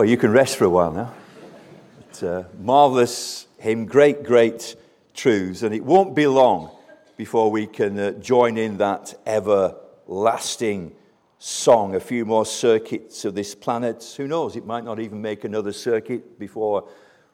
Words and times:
Well, 0.00 0.08
you 0.08 0.16
can 0.16 0.30
rest 0.30 0.56
for 0.56 0.64
a 0.64 0.70
while 0.70 0.92
now. 0.92 1.12
It's 2.08 2.22
a 2.22 2.48
marvelous 2.58 3.46
hymn, 3.58 3.84
great, 3.84 4.24
great 4.24 4.74
truths, 5.12 5.62
and 5.62 5.74
it 5.74 5.84
won't 5.84 6.14
be 6.14 6.26
long 6.26 6.70
before 7.18 7.50
we 7.50 7.66
can 7.66 7.98
uh, 7.98 8.12
join 8.12 8.56
in 8.56 8.78
that 8.78 9.12
everlasting 9.26 10.92
song. 11.38 11.94
A 11.96 12.00
few 12.00 12.24
more 12.24 12.46
circuits 12.46 13.26
of 13.26 13.34
this 13.34 13.54
planet. 13.54 14.14
Who 14.16 14.26
knows? 14.26 14.56
It 14.56 14.64
might 14.64 14.84
not 14.84 15.00
even 15.00 15.20
make 15.20 15.44
another 15.44 15.70
circuit 15.70 16.38
before 16.38 16.88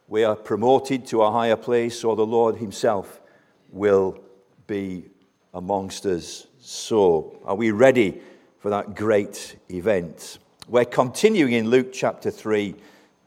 we 0.09 0.25
are 0.25 0.35
promoted 0.35 1.07
to 1.07 1.21
a 1.21 1.31
higher 1.31 1.55
place, 1.55 2.03
or 2.03 2.17
the 2.17 2.25
Lord 2.25 2.57
Himself 2.57 3.21
will 3.69 4.19
be 4.67 5.05
amongst 5.53 6.05
us. 6.05 6.47
So, 6.59 7.39
are 7.45 7.55
we 7.55 7.71
ready 7.71 8.19
for 8.59 8.69
that 8.71 8.93
great 8.93 9.55
event? 9.69 10.39
We're 10.69 10.83
continuing 10.83 11.53
in 11.53 11.69
Luke 11.69 11.93
chapter 11.93 12.29
3 12.29 12.75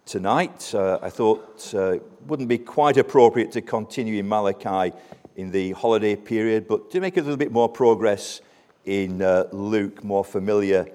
tonight. 0.05 0.75
Uh, 0.75 0.99
I 1.01 1.09
thought 1.09 1.73
uh, 1.73 1.93
it 1.93 2.03
wouldn't 2.27 2.51
be 2.51 2.59
quite 2.59 2.99
appropriate 2.99 3.51
to 3.53 3.63
continue 3.63 4.21
in 4.21 4.29
Malachi 4.29 4.95
in 5.37 5.51
the 5.51 5.73
holiday 5.73 6.17
period, 6.17 6.69
but 6.69 6.91
to 6.91 7.01
make 7.01 7.17
a 7.17 7.23
little 7.23 7.39
bit 7.39 7.51
more 7.51 7.67
progress 7.67 8.43
in 8.85 9.23
uh, 9.23 9.45
Luke, 9.53 10.05
more 10.05 10.23
familiar 10.23 10.87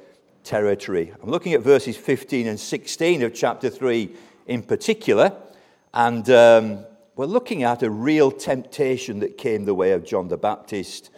territory. 0.43 1.11
I'm 1.23 1.31
looking 1.31 1.53
at 1.53 1.61
verses 1.61 1.97
15 1.97 2.45
and 2.45 2.59
16 2.59 3.23
of 3.23 3.33
chapter 3.33 3.71
3 3.71 4.11
in 4.45 4.61
particular, 4.61 5.35
and 5.95 6.29
um, 6.29 6.85
we're 7.15 7.25
looking 7.25 7.63
at 7.63 7.81
a 7.81 7.89
real 7.89 8.29
temptation 8.29 9.17
that 9.21 9.39
came 9.39 9.65
the 9.65 9.73
way 9.73 9.93
of 9.93 10.05
John 10.05 10.27
the 10.27 10.37
Baptist 10.37 11.09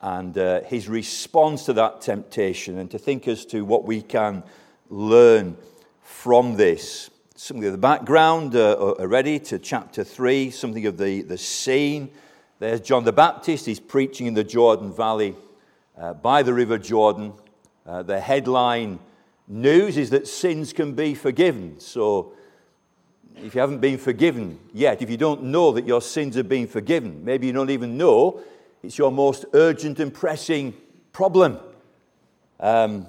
and 0.00 0.36
uh, 0.36 0.62
his 0.62 0.88
response 0.88 1.66
to 1.66 1.72
that 1.74 2.00
temptation, 2.00 2.78
and 2.78 2.90
to 2.90 2.98
think 2.98 3.28
as 3.28 3.46
to 3.46 3.64
what 3.64 3.84
we 3.84 4.02
can 4.02 4.42
learn 4.92 5.56
from 6.02 6.56
this. 6.56 7.08
Something 7.34 7.64
of 7.64 7.72
the 7.72 7.78
background 7.78 8.54
uh, 8.54 8.76
already 8.78 9.38
to 9.40 9.58
chapter 9.58 10.04
3, 10.04 10.50
something 10.50 10.86
of 10.86 10.98
the, 10.98 11.22
the 11.22 11.38
scene. 11.38 12.10
There's 12.58 12.80
John 12.80 13.04
the 13.04 13.12
Baptist, 13.12 13.64
he's 13.66 13.80
preaching 13.80 14.26
in 14.26 14.34
the 14.34 14.44
Jordan 14.44 14.92
Valley 14.92 15.34
uh, 15.98 16.12
by 16.12 16.42
the 16.42 16.52
River 16.52 16.76
Jordan. 16.76 17.32
Uh, 17.86 18.02
the 18.02 18.20
headline 18.20 18.98
news 19.48 19.96
is 19.96 20.10
that 20.10 20.28
sins 20.28 20.74
can 20.74 20.92
be 20.92 21.14
forgiven. 21.14 21.80
So, 21.80 22.34
if 23.36 23.54
you 23.54 23.60
haven't 23.62 23.80
been 23.80 23.96
forgiven 23.96 24.60
yet, 24.74 25.00
if 25.00 25.08
you 25.08 25.16
don't 25.16 25.44
know 25.44 25.72
that 25.72 25.86
your 25.86 26.02
sins 26.02 26.36
have 26.36 26.50
been 26.50 26.66
forgiven, 26.66 27.24
maybe 27.24 27.46
you 27.46 27.54
don't 27.54 27.70
even 27.70 27.96
know 27.96 28.40
it's 28.82 28.98
your 28.98 29.10
most 29.10 29.46
urgent 29.54 30.00
and 30.00 30.12
pressing 30.12 30.74
problem. 31.12 31.58
Um, 32.60 33.06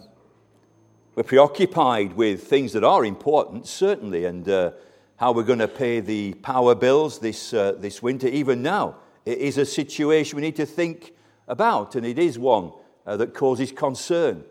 we're 1.15 1.23
preoccupied 1.23 2.13
with 2.13 2.47
things 2.47 2.73
that 2.73 2.83
are 2.83 3.05
important, 3.05 3.67
certainly, 3.67 4.25
and 4.25 4.49
uh, 4.49 4.71
how 5.17 5.31
we're 5.31 5.43
going 5.43 5.59
to 5.59 5.67
pay 5.67 5.99
the 5.99 6.33
power 6.35 6.73
bills 6.73 7.19
this, 7.19 7.53
uh, 7.53 7.73
this 7.73 8.01
winter. 8.01 8.27
Even 8.27 8.63
now, 8.63 8.95
it 9.23 9.37
is 9.37 9.59
a 9.59 9.65
situation 9.65 10.37
we 10.37 10.41
need 10.41 10.55
to 10.55 10.65
think 10.65 11.13
about, 11.47 11.95
and 11.95 12.03
it 12.03 12.17
is 12.17 12.39
one 12.39 12.71
uh, 13.05 13.15
that 13.17 13.35
causes 13.35 13.71
concern. 13.71 14.43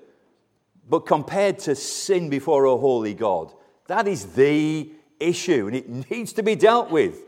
But 0.88 1.00
compared 1.00 1.58
to 1.60 1.74
sin 1.74 2.30
before 2.30 2.66
a 2.66 2.76
holy 2.76 3.14
God, 3.14 3.52
that 3.88 4.06
is 4.06 4.26
the 4.34 4.88
issue, 5.18 5.66
and 5.66 5.74
it 5.74 5.88
needs 6.10 6.32
to 6.34 6.44
be 6.44 6.54
dealt 6.54 6.92
with. 6.92 7.22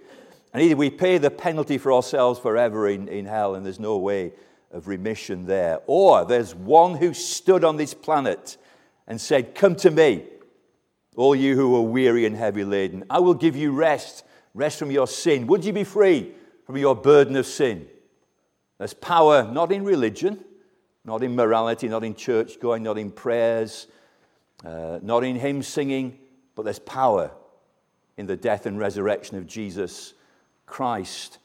And 0.52 0.62
either 0.62 0.76
we 0.76 0.90
pay 0.90 1.18
the 1.18 1.30
penalty 1.30 1.78
for 1.78 1.92
ourselves 1.92 2.38
forever 2.38 2.88
in, 2.88 3.08
in 3.08 3.26
hell, 3.26 3.56
and 3.56 3.66
there's 3.66 3.80
no 3.80 3.98
way 3.98 4.32
of 4.70 4.86
remission 4.86 5.46
there, 5.46 5.80
or 5.88 6.24
there's 6.24 6.54
one 6.54 6.94
who 6.94 7.12
stood 7.12 7.64
on 7.64 7.76
this 7.76 7.94
planet 7.94 8.58
and 9.06 9.20
said, 9.20 9.54
Come 9.54 9.76
to 9.76 9.90
me, 9.90 10.24
all 11.16 11.34
you 11.34 11.54
who 11.54 11.74
are 11.76 11.82
weary 11.82 12.26
and 12.26 12.36
heavy 12.36 12.64
laden. 12.64 13.04
I 13.08 13.20
will 13.20 13.34
give 13.34 13.56
you 13.56 13.72
rest, 13.72 14.24
rest 14.54 14.78
from 14.78 14.90
your 14.90 15.06
sin. 15.06 15.46
Would 15.46 15.64
you 15.64 15.72
be 15.72 15.84
free 15.84 16.32
from 16.66 16.76
your 16.76 16.94
burden 16.94 17.36
of 17.36 17.46
sin? 17.46 17.86
There's 18.78 18.94
power 18.94 19.44
not 19.50 19.70
in 19.70 19.84
religion, 19.84 20.44
not 21.04 21.22
in 21.22 21.36
morality, 21.36 21.88
not 21.88 22.04
in 22.04 22.14
church 22.14 22.58
going, 22.60 22.82
not 22.82 22.98
in 22.98 23.10
prayers, 23.10 23.86
uh, 24.64 24.98
not 25.02 25.22
in 25.22 25.36
hymn 25.36 25.62
singing, 25.62 26.18
but 26.54 26.64
there's 26.64 26.78
power 26.78 27.30
in 28.16 28.26
the 28.26 28.36
death 28.36 28.66
and 28.66 28.78
resurrection 28.78 29.36
of 29.36 29.46
Jesus 29.46 30.14
Christ. 30.66 31.38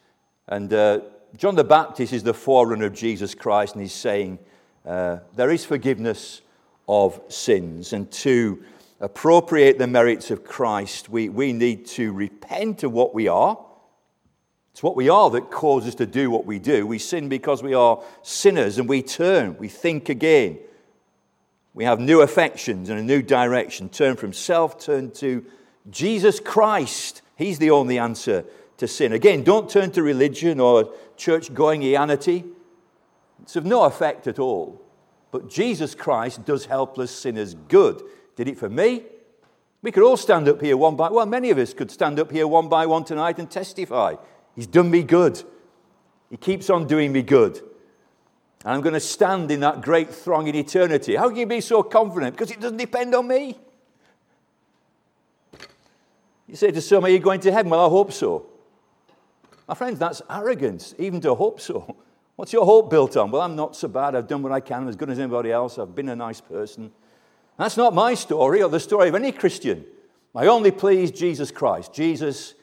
And 0.48 0.72
uh, 0.72 1.00
John 1.36 1.54
the 1.54 1.64
Baptist 1.64 2.12
is 2.12 2.22
the 2.22 2.34
forerunner 2.34 2.86
of 2.86 2.94
Jesus 2.94 3.34
Christ, 3.34 3.74
and 3.74 3.82
he's 3.82 3.92
saying, 3.92 4.38
uh, 4.84 5.18
There 5.36 5.50
is 5.50 5.64
forgiveness 5.64 6.40
of 6.90 7.20
sins. 7.28 7.92
And 7.92 8.10
to 8.10 8.64
appropriate 8.98 9.78
the 9.78 9.86
merits 9.86 10.32
of 10.32 10.44
Christ, 10.44 11.08
we, 11.08 11.28
we 11.28 11.52
need 11.52 11.86
to 11.86 12.12
repent 12.12 12.82
of 12.82 12.90
what 12.90 13.14
we 13.14 13.28
are. 13.28 13.56
It's 14.72 14.82
what 14.82 14.96
we 14.96 15.08
are 15.08 15.30
that 15.30 15.52
causes 15.52 15.90
us 15.90 15.94
to 15.96 16.06
do 16.06 16.32
what 16.32 16.46
we 16.46 16.58
do. 16.58 16.84
We 16.88 16.98
sin 16.98 17.28
because 17.28 17.62
we 17.62 17.74
are 17.74 18.02
sinners 18.22 18.76
and 18.78 18.88
we 18.88 19.02
turn, 19.02 19.56
we 19.58 19.68
think 19.68 20.08
again. 20.08 20.58
We 21.74 21.84
have 21.84 22.00
new 22.00 22.22
affections 22.22 22.90
and 22.90 22.98
a 22.98 23.02
new 23.04 23.22
direction. 23.22 23.88
Turn 23.88 24.16
from 24.16 24.32
self, 24.32 24.80
turn 24.80 25.12
to 25.12 25.46
Jesus 25.88 26.40
Christ. 26.40 27.22
He's 27.36 27.60
the 27.60 27.70
only 27.70 27.98
answer 27.98 28.44
to 28.78 28.88
sin. 28.88 29.12
Again, 29.12 29.44
don't 29.44 29.70
turn 29.70 29.92
to 29.92 30.02
religion 30.02 30.58
or 30.58 30.92
church 31.16 31.54
goingianity. 31.54 32.50
It's 33.42 33.54
of 33.54 33.64
no 33.64 33.84
effect 33.84 34.26
at 34.26 34.40
all. 34.40 34.82
But 35.30 35.48
Jesus 35.48 35.94
Christ 35.94 36.44
does 36.44 36.66
helpless 36.66 37.10
sinners 37.10 37.54
good. 37.68 38.02
Did 38.36 38.48
it 38.48 38.58
for 38.58 38.68
me. 38.68 39.04
We 39.82 39.92
could 39.92 40.02
all 40.02 40.16
stand 40.16 40.48
up 40.48 40.60
here 40.60 40.76
one 40.76 40.96
by 40.96 41.04
one. 41.04 41.14
Well, 41.14 41.26
many 41.26 41.50
of 41.50 41.58
us 41.58 41.72
could 41.72 41.90
stand 41.90 42.18
up 42.18 42.30
here 42.30 42.46
one 42.46 42.68
by 42.68 42.86
one 42.86 43.04
tonight 43.04 43.38
and 43.38 43.50
testify. 43.50 44.16
He's 44.54 44.66
done 44.66 44.90
me 44.90 45.02
good. 45.02 45.42
He 46.28 46.36
keeps 46.36 46.68
on 46.68 46.86
doing 46.86 47.12
me 47.12 47.22
good. 47.22 47.58
And 48.64 48.74
I'm 48.74 48.80
going 48.82 48.94
to 48.94 49.00
stand 49.00 49.50
in 49.50 49.60
that 49.60 49.80
great 49.80 50.12
throng 50.12 50.46
in 50.48 50.54
eternity. 50.54 51.16
How 51.16 51.28
can 51.28 51.38
you 51.38 51.46
be 51.46 51.60
so 51.60 51.82
confident? 51.82 52.36
Because 52.36 52.50
it 52.50 52.60
doesn't 52.60 52.76
depend 52.76 53.14
on 53.14 53.26
me. 53.26 53.58
You 56.46 56.56
say 56.56 56.70
to 56.70 56.80
some, 56.80 57.04
Are 57.04 57.08
you 57.08 57.20
going 57.20 57.40
to 57.40 57.52
heaven? 57.52 57.70
Well, 57.70 57.86
I 57.86 57.88
hope 57.88 58.12
so. 58.12 58.46
My 59.66 59.74
friends, 59.74 59.98
that's 59.98 60.20
arrogance, 60.28 60.94
even 60.98 61.20
to 61.22 61.34
hope 61.34 61.60
so. 61.60 61.96
What's 62.40 62.54
your 62.54 62.64
hope 62.64 62.88
built 62.88 63.18
on? 63.18 63.30
Well, 63.30 63.42
I'm 63.42 63.54
not 63.54 63.76
so 63.76 63.86
bad. 63.86 64.14
I've 64.14 64.26
done 64.26 64.42
what 64.42 64.50
I 64.50 64.60
can. 64.60 64.84
I'm 64.84 64.88
as 64.88 64.96
good 64.96 65.10
as 65.10 65.18
anybody 65.18 65.52
else. 65.52 65.78
I've 65.78 65.94
been 65.94 66.08
a 66.08 66.16
nice 66.16 66.40
person. 66.40 66.90
That's 67.58 67.76
not 67.76 67.92
my 67.92 68.14
story 68.14 68.62
or 68.62 68.70
the 68.70 68.80
story 68.80 69.10
of 69.10 69.14
any 69.14 69.30
Christian. 69.30 69.84
My 70.32 70.46
only 70.46 70.70
plea 70.70 71.02
is 71.02 71.10
Jesus 71.10 71.50
Christ. 71.50 71.92
Jesus, 71.92 72.54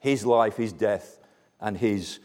his 0.00 0.26
life, 0.26 0.56
his 0.56 0.72
death, 0.72 1.20
and 1.60 1.78
his 1.78 2.18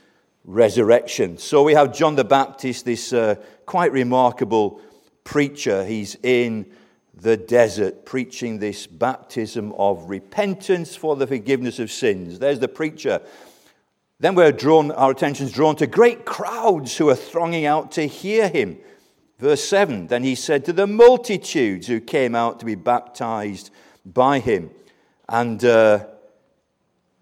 resurrection. 0.43 1.37
So 1.37 1.61
we 1.61 1.75
have 1.75 1.95
John 1.95 2.15
the 2.15 2.23
Baptist, 2.23 2.85
this 2.85 3.13
uh, 3.13 3.35
quite 3.67 3.91
remarkable 3.91 4.81
preacher. 5.23 5.85
He's 5.85 6.15
in 6.23 6.65
the 7.13 7.37
desert 7.37 8.07
preaching 8.07 8.57
this 8.57 8.87
baptism 8.87 9.71
of 9.73 10.09
repentance 10.09 10.95
for 10.95 11.15
the 11.15 11.27
forgiveness 11.27 11.77
of 11.77 11.91
sins. 11.91 12.39
There's 12.39 12.57
the 12.59 12.67
preacher 12.67 13.21
then 14.19 14.33
we're 14.33 14.51
drawn, 14.51 14.91
our 14.91 15.11
attention 15.11 15.45
is 15.45 15.51
drawn 15.51 15.75
to 15.75 15.87
great 15.87 16.25
crowds 16.25 16.97
who 16.97 17.09
are 17.09 17.15
thronging 17.15 17.65
out 17.65 17.91
to 17.93 18.07
hear 18.07 18.47
him. 18.47 18.77
Verse 19.37 19.63
7 19.63 20.07
Then 20.07 20.23
he 20.23 20.33
said 20.33 20.65
to 20.65 20.73
the 20.73 20.87
multitudes 20.87 21.87
who 21.87 21.99
came 21.99 22.33
out 22.33 22.59
to 22.59 22.65
be 22.65 22.75
baptized 22.75 23.69
by 24.05 24.39
him. 24.39 24.71
And 25.29 25.63
uh, 25.63 26.05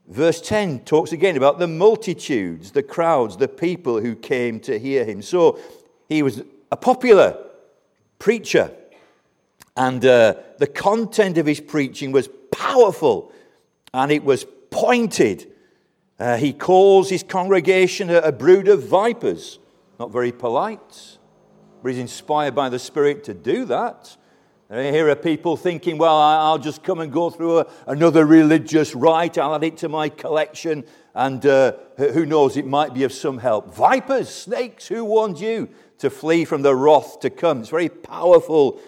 verse 0.07 0.39
10 0.39 0.81
talks 0.85 1.11
again 1.11 1.35
about 1.35 1.59
the 1.59 1.67
multitudes, 1.67 2.71
the 2.71 2.83
crowds, 2.83 3.35
the 3.35 3.49
people 3.49 3.99
who 3.99 4.15
came 4.15 4.61
to 4.61 4.79
hear 4.79 5.03
him. 5.03 5.21
So 5.21 5.59
he 6.07 6.23
was 6.23 6.43
a 6.71 6.77
popular 6.77 7.37
preacher. 8.19 8.71
And 9.75 10.05
uh, 10.05 10.35
the 10.59 10.67
content 10.67 11.37
of 11.37 11.45
his 11.45 11.59
preaching 11.59 12.13
was 12.13 12.29
powerful 12.51 13.33
and 13.93 14.13
it 14.13 14.23
was 14.23 14.45
pointed 14.69 15.51
uh, 16.19 16.37
he 16.37 16.53
calls 16.53 17.09
his 17.09 17.23
congregation 17.23 18.09
a, 18.09 18.19
a 18.19 18.31
brood 18.31 18.67
of 18.67 18.83
vipers. 18.83 19.59
Not 19.99 20.11
very 20.11 20.31
polite, 20.31 21.17
but 21.81 21.89
he's 21.89 21.99
inspired 21.99 22.55
by 22.55 22.69
the 22.69 22.79
Spirit 22.79 23.23
to 23.25 23.33
do 23.33 23.65
that. 23.65 24.17
And 24.69 24.95
here 24.95 25.09
are 25.09 25.15
people 25.15 25.57
thinking, 25.57 25.97
well, 25.97 26.17
I'll 26.17 26.57
just 26.57 26.83
come 26.83 26.99
and 26.99 27.11
go 27.11 27.29
through 27.29 27.59
a, 27.59 27.67
another 27.85 28.25
religious 28.25 28.95
rite, 28.95 29.37
I'll 29.37 29.53
add 29.53 29.63
it 29.63 29.77
to 29.77 29.89
my 29.89 30.09
collection, 30.09 30.83
and 31.13 31.45
uh, 31.45 31.73
who 31.97 32.25
knows, 32.25 32.57
it 32.57 32.65
might 32.65 32.93
be 32.93 33.03
of 33.03 33.13
some 33.13 33.37
help. 33.37 33.75
Vipers, 33.75 34.27
snakes, 34.27 34.87
who 34.87 35.05
warned 35.05 35.39
you 35.39 35.69
to 35.99 36.09
flee 36.09 36.45
from 36.45 36.63
the 36.63 36.75
wrath 36.75 37.19
to 37.19 37.29
come? 37.29 37.59
It's 37.59 37.69
very 37.69 37.89
powerful 37.89 38.81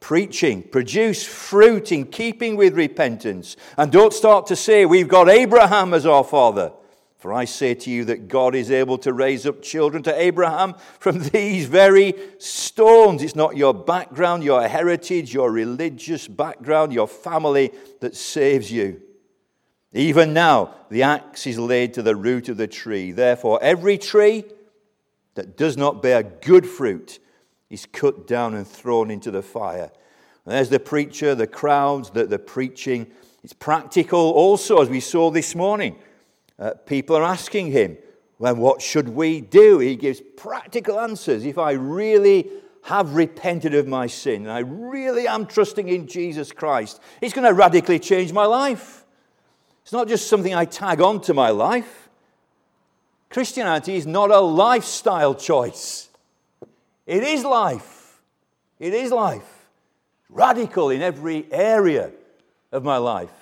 preaching. 0.00 0.62
Produce 0.62 1.24
fruit 1.24 1.92
in 1.92 2.06
keeping 2.06 2.56
with 2.56 2.74
repentance. 2.74 3.56
And 3.76 3.90
don't 3.90 4.12
start 4.12 4.46
to 4.46 4.56
say, 4.56 4.86
we've 4.86 5.08
got 5.08 5.28
Abraham 5.28 5.94
as 5.94 6.06
our 6.06 6.24
father. 6.24 6.72
For 7.18 7.32
I 7.32 7.46
say 7.46 7.74
to 7.74 7.90
you 7.90 8.04
that 8.04 8.28
God 8.28 8.54
is 8.54 8.70
able 8.70 8.96
to 8.98 9.12
raise 9.12 9.44
up 9.44 9.60
children 9.60 10.04
to 10.04 10.20
Abraham 10.20 10.74
from 11.00 11.18
these 11.30 11.66
very 11.66 12.14
stones. 12.38 13.22
It's 13.22 13.34
not 13.34 13.56
your 13.56 13.74
background, 13.74 14.44
your 14.44 14.66
heritage, 14.66 15.34
your 15.34 15.50
religious 15.50 16.28
background, 16.28 16.92
your 16.92 17.08
family 17.08 17.72
that 18.00 18.14
saves 18.14 18.70
you. 18.70 19.02
Even 19.92 20.32
now, 20.32 20.74
the 20.90 21.02
axe 21.02 21.46
is 21.46 21.58
laid 21.58 21.94
to 21.94 22.02
the 22.02 22.14
root 22.14 22.48
of 22.48 22.56
the 22.56 22.66
tree. 22.68 23.10
Therefore, 23.10 23.58
every 23.62 23.98
tree 23.98 24.44
that 25.34 25.56
does 25.56 25.76
not 25.76 26.02
bear 26.02 26.22
good 26.22 26.66
fruit 26.66 27.18
is 27.70 27.86
cut 27.86 28.26
down 28.26 28.54
and 28.54 28.66
thrown 28.66 29.10
into 29.10 29.30
the 29.30 29.42
fire. 29.42 29.90
And 30.44 30.54
there's 30.54 30.70
the 30.70 30.80
preacher, 30.80 31.34
the 31.34 31.46
crowds, 31.46 32.10
the, 32.10 32.26
the 32.26 32.38
preaching. 32.38 33.06
It's 33.44 33.52
practical 33.52 34.30
also, 34.30 34.80
as 34.80 34.88
we 34.88 35.00
saw 35.00 35.30
this 35.30 35.54
morning 35.54 35.96
uh, 36.58 36.72
people 36.86 37.16
are 37.16 37.24
asking 37.24 37.70
him, 37.70 37.96
well, 38.38 38.56
what 38.56 38.82
should 38.82 39.08
we 39.08 39.40
do? 39.40 39.78
He 39.78 39.96
gives 39.96 40.20
practical 40.36 40.98
answers. 40.98 41.44
If 41.44 41.58
I 41.58 41.72
really 41.72 42.50
have 42.82 43.14
repented 43.14 43.74
of 43.74 43.86
my 43.86 44.06
sin 44.06 44.42
and 44.42 44.50
I 44.50 44.60
really 44.60 45.26
am 45.26 45.46
trusting 45.46 45.88
in 45.88 46.06
Jesus 46.06 46.52
Christ, 46.52 47.00
it's 47.20 47.34
going 47.34 47.46
to 47.46 47.52
radically 47.52 47.98
change 47.98 48.32
my 48.32 48.46
life. 48.46 49.04
It's 49.82 49.92
not 49.92 50.08
just 50.08 50.28
something 50.28 50.54
I 50.54 50.64
tag 50.64 51.00
on 51.00 51.20
to 51.22 51.34
my 51.34 51.50
life. 51.50 52.08
Christianity 53.30 53.96
is 53.96 54.06
not 54.06 54.30
a 54.30 54.40
lifestyle 54.40 55.34
choice, 55.34 56.07
it 57.08 57.22
is 57.22 57.42
life. 57.42 58.20
It 58.78 58.92
is 58.92 59.10
life. 59.10 59.66
Radical 60.28 60.90
in 60.90 61.00
every 61.00 61.50
area 61.50 62.12
of 62.70 62.84
my 62.84 62.98
life. 62.98 63.32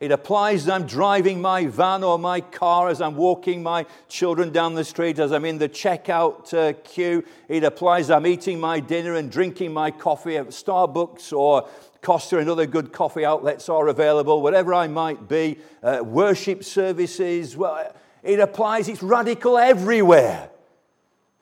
It 0.00 0.12
applies 0.12 0.62
as 0.62 0.70
I'm 0.70 0.86
driving 0.86 1.42
my 1.42 1.66
van 1.66 2.02
or 2.02 2.18
my 2.18 2.40
car, 2.40 2.88
as 2.88 3.02
I'm 3.02 3.16
walking 3.16 3.62
my 3.62 3.84
children 4.08 4.50
down 4.50 4.74
the 4.74 4.82
street, 4.82 5.18
as 5.18 5.30
I'm 5.30 5.44
in 5.44 5.58
the 5.58 5.68
checkout 5.68 6.54
uh, 6.54 6.72
queue. 6.84 7.22
It 7.48 7.64
applies 7.64 8.06
as 8.06 8.12
I'm 8.12 8.26
eating 8.26 8.58
my 8.58 8.80
dinner 8.80 9.16
and 9.16 9.30
drinking 9.30 9.74
my 9.74 9.90
coffee 9.90 10.38
at 10.38 10.46
Starbucks 10.46 11.36
or 11.36 11.68
Costa 12.00 12.38
and 12.38 12.48
other 12.48 12.64
good 12.64 12.94
coffee 12.94 13.26
outlets 13.26 13.68
are 13.68 13.88
available, 13.88 14.40
whatever 14.40 14.72
I 14.72 14.88
might 14.88 15.28
be. 15.28 15.58
Uh, 15.82 16.00
worship 16.02 16.64
services, 16.64 17.54
well, 17.58 17.94
it 18.22 18.40
applies, 18.40 18.88
it's 18.88 19.02
radical 19.02 19.58
everywhere 19.58 20.48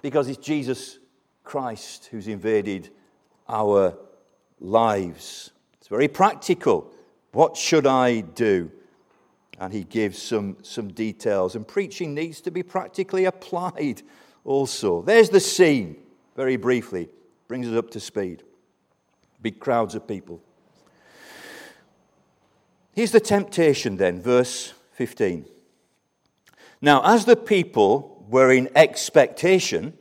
because 0.03 0.29
it's 0.29 0.39
Jesus 0.39 0.98
Christ 1.49 2.11
who's 2.11 2.29
invaded 2.29 2.91
our 3.49 3.97
lives. 4.61 5.51
It's 5.79 5.89
very 5.89 6.07
practical. 6.07 6.93
What 7.33 7.57
should 7.57 7.87
I 7.87 8.21
do? 8.21 8.71
And 9.59 9.73
he 9.73 9.83
gives 9.83 10.21
some, 10.21 10.59
some 10.61 10.89
details. 10.89 11.57
And 11.57 11.67
preaching 11.67 12.13
needs 12.13 12.43
to 12.43 12.51
be 12.51 12.63
practically 12.63 13.25
applied 13.33 14.03
also. 14.45 15.01
There's 15.01 15.31
the 15.31 15.41
scene, 15.41 15.97
very 16.37 16.57
briefly, 16.57 17.09
brings 17.49 17.67
us 17.67 17.75
up 17.75 17.91
to 17.93 18.01
speed. 18.01 18.43
Big 19.41 19.59
crowds 19.59 19.95
of 19.95 20.07
people. 20.07 20.43
Here's 22.93 23.13
the 23.13 23.21
temptation 23.21 23.97
then, 23.97 24.21
verse 24.21 24.75
15. 24.93 25.47
Now, 26.83 27.01
as 27.05 27.25
the 27.25 27.37
people 27.37 28.27
were 28.29 28.53
in 28.53 28.69
expectation, 28.77 29.95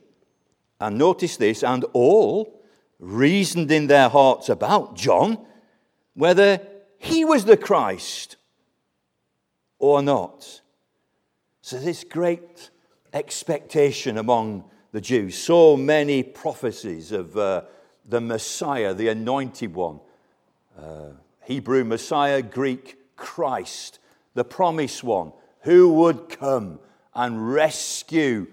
and 0.79 0.97
notice 0.97 1.37
this, 1.37 1.63
and 1.63 1.83
all 1.93 2.61
reasoned 2.99 3.71
in 3.71 3.87
their 3.87 4.09
hearts 4.09 4.49
about 4.49 4.95
John, 4.95 5.37
whether 6.13 6.61
he 6.97 7.25
was 7.25 7.45
the 7.45 7.57
Christ 7.57 8.37
or 9.79 10.01
not. 10.01 10.61
So, 11.61 11.79
this 11.79 12.03
great 12.03 12.69
expectation 13.13 14.17
among 14.17 14.63
the 14.91 15.01
Jews, 15.01 15.37
so 15.37 15.75
many 15.77 16.23
prophecies 16.23 17.11
of 17.11 17.37
uh, 17.37 17.63
the 18.05 18.21
Messiah, 18.21 18.93
the 18.93 19.09
anointed 19.09 19.73
one, 19.73 19.99
uh, 20.77 21.09
Hebrew 21.43 21.83
Messiah, 21.83 22.41
Greek 22.41 22.97
Christ, 23.15 23.99
the 24.33 24.43
promised 24.43 25.03
one, 25.03 25.33
who 25.61 25.91
would 25.93 26.29
come 26.29 26.79
and 27.13 27.51
rescue 27.51 28.47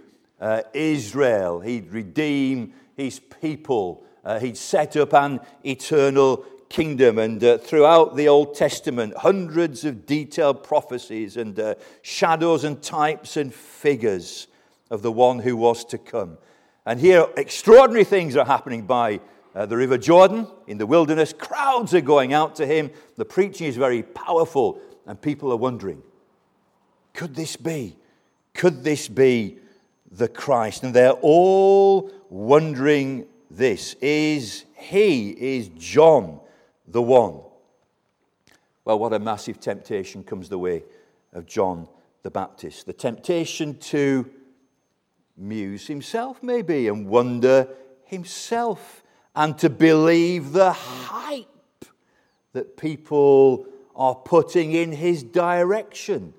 uh, 0.44 0.60
Israel. 0.74 1.60
He'd 1.60 1.90
redeem 1.90 2.74
his 2.96 3.18
people. 3.18 4.04
Uh, 4.22 4.38
he'd 4.38 4.58
set 4.58 4.94
up 4.94 5.14
an 5.14 5.40
eternal 5.64 6.44
kingdom. 6.68 7.18
And 7.18 7.42
uh, 7.42 7.56
throughout 7.56 8.14
the 8.14 8.28
Old 8.28 8.54
Testament, 8.54 9.16
hundreds 9.16 9.86
of 9.86 10.04
detailed 10.04 10.62
prophecies 10.62 11.38
and 11.38 11.58
uh, 11.58 11.76
shadows 12.02 12.62
and 12.64 12.82
types 12.82 13.38
and 13.38 13.54
figures 13.54 14.46
of 14.90 15.00
the 15.00 15.10
one 15.10 15.38
who 15.38 15.56
was 15.56 15.82
to 15.86 15.96
come. 15.98 16.36
And 16.84 17.00
here, 17.00 17.26
extraordinary 17.38 18.04
things 18.04 18.36
are 18.36 18.44
happening 18.44 18.82
by 18.82 19.20
uh, 19.54 19.64
the 19.64 19.78
River 19.78 19.96
Jordan 19.96 20.46
in 20.66 20.76
the 20.76 20.86
wilderness. 20.86 21.32
Crowds 21.32 21.94
are 21.94 22.02
going 22.02 22.34
out 22.34 22.54
to 22.56 22.66
him. 22.66 22.90
The 23.16 23.24
preaching 23.24 23.66
is 23.66 23.76
very 23.76 24.02
powerful, 24.02 24.78
and 25.06 25.20
people 25.20 25.50
are 25.52 25.56
wondering 25.56 26.02
could 27.14 27.34
this 27.34 27.56
be? 27.56 27.96
Could 28.52 28.82
this 28.82 29.08
be 29.08 29.60
the 30.16 30.28
Christ? 30.28 30.82
And 30.82 30.94
they're 30.94 31.12
all 31.12 32.10
wondering 32.30 33.26
this 33.50 33.94
Is 34.00 34.64
he, 34.76 35.30
is 35.30 35.68
John 35.68 36.40
the 36.86 37.02
one. 37.02 37.40
Well, 38.84 38.98
what 38.98 39.12
a 39.12 39.18
massive 39.18 39.60
temptation 39.60 40.24
comes 40.24 40.48
the 40.48 40.58
way 40.58 40.84
of 41.32 41.46
John 41.46 41.88
the 42.22 42.30
Baptist. 42.30 42.86
The 42.86 42.92
temptation 42.92 43.78
to 43.78 44.30
muse 45.36 45.86
himself, 45.86 46.42
maybe, 46.42 46.88
and 46.88 47.08
wonder 47.08 47.68
himself, 48.04 49.02
and 49.34 49.58
to 49.58 49.70
believe 49.70 50.52
the 50.52 50.72
hype 50.72 51.84
that 52.52 52.76
people 52.76 53.66
are 53.96 54.14
putting 54.14 54.72
in 54.72 54.92
his 54.92 55.22
direction. 55.22 56.34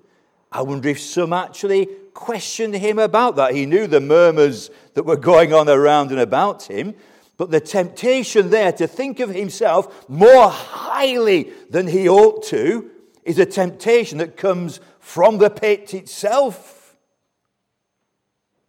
I 0.51 0.61
wonder 0.61 0.89
if 0.89 0.99
some 0.99 1.33
actually 1.33 1.89
questioned 2.15 2.73
him 2.73 2.97
about 2.97 3.35
that. 3.35 3.53
He 3.53 3.67
knew 3.67 3.85
the 3.85 3.99
murmurs 3.99 4.71
that 4.95 5.03
were 5.03 5.17
going 5.17 5.53
on 5.53 5.69
around 5.69 6.09
and 6.09 6.19
about 6.19 6.63
him, 6.63 6.95
but 7.37 7.51
the 7.51 7.59
temptation 7.59 8.49
there 8.49 8.71
to 8.71 8.87
think 8.87 9.19
of 9.19 9.29
himself 9.29 10.09
more 10.09 10.49
highly 10.49 11.51
than 11.69 11.85
he 11.85 12.09
ought 12.09 12.43
to 12.45 12.89
is 13.23 13.37
a 13.37 13.45
temptation 13.45 14.17
that 14.17 14.37
comes 14.37 14.79
from 14.99 15.37
the 15.37 15.49
pit 15.49 15.93
itself. 15.93 16.95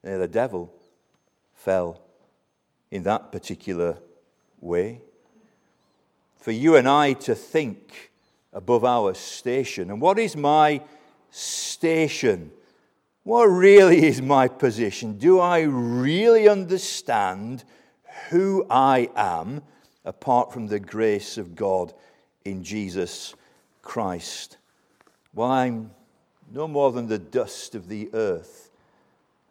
There, 0.03 0.19
the 0.19 0.29
devil 0.29 0.75
fell 1.55 2.03
in 2.91 3.05
that 3.05 3.33
particular 3.33 3.99
way. 4.61 5.01
For 6.41 6.51
you 6.51 6.77
and 6.77 6.89
I 6.89 7.13
to 7.15 7.35
think 7.35 8.11
above 8.53 8.85
our 8.85 9.15
station. 9.15 9.91
And 9.91 10.01
what 10.01 10.19
is 10.19 10.37
my 10.37 10.81
station? 11.31 12.51
What 13.27 13.47
really 13.47 14.07
is 14.07 14.23
my 14.23 14.47
position? 14.47 15.19
Do 15.19 15.41
I 15.41 15.63
really 15.63 16.49
understand 16.49 17.65
who 18.31 18.65
I 18.71 19.11
am 19.17 19.63
apart 20.05 20.53
from 20.53 20.69
the 20.69 20.79
grace 20.79 21.37
of 21.37 21.57
God 21.57 21.93
in 22.45 22.63
Jesus 22.63 23.35
Christ. 23.83 24.59
Well, 25.35 25.51
I'm 25.51 25.91
no 26.53 26.69
more 26.69 26.93
than 26.93 27.09
the 27.09 27.19
dust 27.19 27.75
of 27.75 27.89
the 27.89 28.11
earth. 28.15 28.71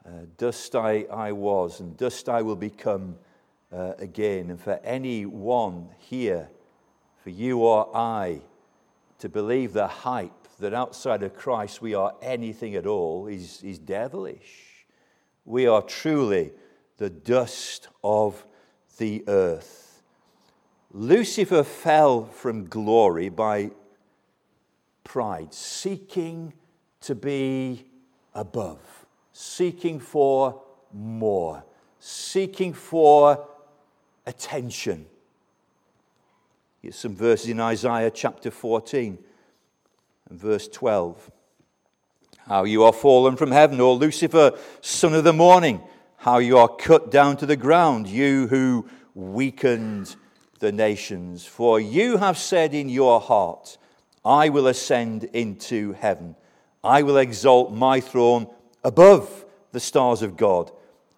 Uh, 0.06 0.12
dust 0.38 0.74
I, 0.74 1.02
I 1.12 1.34
was, 1.34 1.82
and 1.82 1.98
dust 1.98 2.30
I 2.30 2.44
will 2.44 2.56
become 2.56 3.18
uh, 3.74 3.96
again. 4.00 4.52
And 4.52 4.62
for 4.62 4.80
anyone 4.86 5.90
here, 6.00 6.48
for 7.26 7.30
you 7.30 7.60
or 7.60 7.90
I, 7.94 8.40
to 9.20 9.28
believe 9.28 9.74
the 9.74 9.88
hype 9.88 10.45
that 10.60 10.74
outside 10.74 11.24
of 11.24 11.36
Christ 11.36 11.82
we 11.82 11.94
are 11.94 12.16
anything 12.22 12.76
at 12.76 12.86
all 12.86 13.28
is, 13.28 13.62
is 13.64 13.78
devilish. 13.78 14.86
We 15.44 15.68
are 15.68 15.82
truly 15.82 16.52
the 16.98 17.10
dust 17.10 17.90
of 18.04 18.46
the 18.98 19.24
earth. 19.28 20.02
Lucifer 20.92 21.64
fell 21.64 22.26
from 22.26 22.66
glory 22.68 23.30
by 23.30 23.72
pride, 25.04 25.54
seeking 25.54 26.54
to 27.02 27.16
be 27.16 27.86
above, 28.34 29.06
seeking 29.34 30.00
for 30.00 30.62
more, 30.94 31.64
seeking 32.00 32.74
for 32.74 33.46
attention. 34.26 35.06
Here's 36.82 36.96
some 36.96 37.16
verses 37.16 37.50
in 37.50 37.60
Isaiah 37.60 38.12
chapter 38.12 38.50
14 38.50 39.18
verse 40.30 40.68
12. 40.68 41.32
How 42.48 42.64
you 42.64 42.84
are 42.84 42.94
fallen 42.94 43.36
from 43.36 43.52
heaven, 43.52 43.82
O 43.82 43.94
Lucifer, 43.94 44.58
son 44.82 45.14
of 45.14 45.24
the 45.24 45.34
morning 45.34 45.82
how 46.26 46.40
you 46.40 46.58
are 46.58 46.68
cut 46.68 47.12
down 47.12 47.38
to 47.38 47.46
the 47.46 47.56
ground, 47.56 48.08
you 48.08 48.48
who 48.48 48.90
weakened 49.14 50.16
the 50.58 50.72
nations. 50.72 51.46
For 51.46 51.80
you 51.80 52.18
have 52.18 52.36
said 52.36 52.74
in 52.74 52.90
your 52.90 53.22
heart, 53.22 53.78
I 54.26 54.50
will 54.50 54.66
ascend 54.66 55.26
into 55.26 55.94
heaven. 55.94 56.36
I 56.84 57.04
will 57.04 57.18
exalt 57.18 57.72
my 57.72 58.00
throne 58.00 58.48
above 58.84 59.46
the 59.72 59.80
stars 59.80 60.24
of 60.24 60.36
God. 60.36 60.72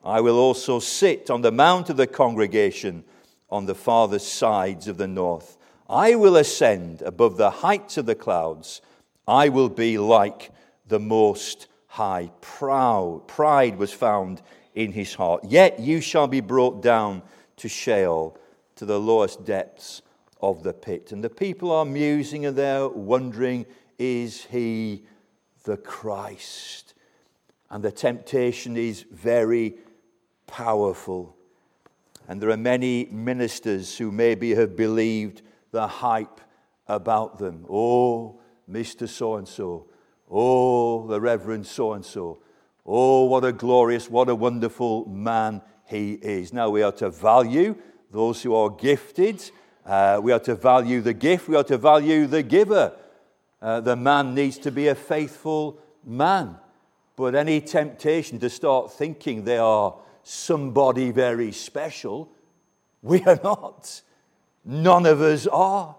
I 0.04 0.20
will 0.20 0.38
also 0.38 0.80
sit 0.80 1.30
on 1.30 1.40
the 1.40 1.54
mount 1.54 1.90
of 1.90 1.96
the 1.96 2.06
congregation 2.06 3.06
on 3.50 3.66
the 3.66 3.76
farthest 3.76 4.34
sides 4.34 4.90
of 4.90 4.98
the 4.98 5.08
north. 5.08 5.58
I 5.90 6.16
will 6.16 6.36
ascend 6.36 7.02
above 7.02 7.38
the 7.38 7.50
heights 7.50 7.96
of 7.96 8.08
the 8.08 8.16
clouds. 8.16 8.82
I 9.28 9.50
will 9.50 9.70
be 9.70 9.98
like 9.98 10.52
the 10.88 11.00
Most 11.00 11.68
High. 11.88 12.32
Proud, 12.42 13.28
pride 13.28 13.78
was 13.78 13.92
found 13.92 14.42
in 14.76 14.92
his 14.92 15.16
heart. 15.16 15.44
Yet 15.44 15.80
you 15.80 16.00
shall 16.00 16.28
be 16.28 16.40
brought 16.40 16.82
down 16.82 17.24
to 17.58 17.68
Sheol, 17.68 18.38
to 18.76 18.86
the 18.86 19.00
lowest 19.00 19.44
depths 19.44 20.02
of 20.40 20.64
the 20.64 20.74
pit. 20.74 21.12
And 21.12 21.24
the 21.24 21.30
people 21.30 21.72
are 21.72 21.86
musing 21.86 22.46
and 22.46 22.56
they're 22.56 22.88
wondering, 22.88 23.66
is 23.98 24.46
he 24.46 25.04
the 25.64 25.78
Christ? 25.78 26.94
And 27.70 27.84
the 27.84 27.92
temptation 27.92 28.78
is 28.78 29.06
very 29.12 29.76
powerful. 30.46 31.36
And 32.28 32.40
there 32.40 32.52
are 32.52 32.58
many 32.58 33.06
ministers 33.06 33.98
who 33.98 34.12
maybe 34.12 34.54
have 34.56 34.76
believed 34.76 35.42
the 35.72 35.88
hype 35.88 36.40
about 36.88 37.40
them. 37.40 37.66
Oh, 37.70 38.40
Mr. 38.70 39.08
So 39.08 39.36
and 39.36 39.48
so. 39.48 39.88
Oh, 40.30 41.08
the 41.08 41.22
Reverend 41.22 41.66
so 41.66 41.94
and 41.94 42.06
so. 42.06 42.40
Oh, 42.86 43.26
what 43.26 43.44
a 43.44 43.52
glorious, 43.52 44.10
what 44.10 44.30
a 44.30 44.36
wonderful 44.36 45.06
man 45.06 45.62
he 45.86 46.14
is. 46.14 46.54
Now, 46.54 46.70
we 46.70 46.82
are 46.84 46.92
to 46.94 47.10
value 47.10 47.76
those 48.12 48.42
who 48.44 48.56
are 48.56 48.70
gifted. 48.70 49.52
Uh, 49.86 50.20
we 50.22 50.32
are 50.32 50.40
to 50.40 50.56
value 50.56 51.02
the 51.02 51.14
gift. 51.14 51.48
We 51.48 51.56
are 51.56 51.64
to 51.66 51.78
value 51.78 52.28
the 52.28 52.44
giver. 52.44 52.94
Uh, 53.62 53.82
the 53.82 53.96
man 53.96 54.36
needs 54.36 54.58
to 54.60 54.72
be 54.72 54.88
a 54.88 54.96
faithful 54.96 55.80
man. 56.06 56.58
But 57.16 57.36
any 57.36 57.62
temptation 57.62 58.40
to 58.40 58.50
start 58.50 58.94
thinking 58.94 59.44
they 59.44 59.58
are 59.58 59.96
somebody 60.24 61.12
very 61.12 61.52
special. 61.52 62.30
We 63.02 63.24
are 63.24 63.40
not. 63.44 64.02
None 64.64 65.06
of 65.06 65.22
us 65.22 65.48
are. 65.48 65.96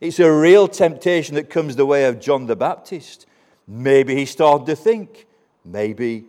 It's 0.00 0.18
a 0.18 0.30
real 0.30 0.68
temptation 0.68 1.34
that 1.36 1.48
comes 1.48 1.76
the 1.76 1.86
way 1.86 2.04
of 2.04 2.20
John 2.20 2.46
the 2.46 2.56
Baptist. 2.56 3.26
Maybe 3.66 4.14
he 4.14 4.26
started 4.26 4.66
to 4.66 4.76
think, 4.76 5.26
maybe, 5.64 6.26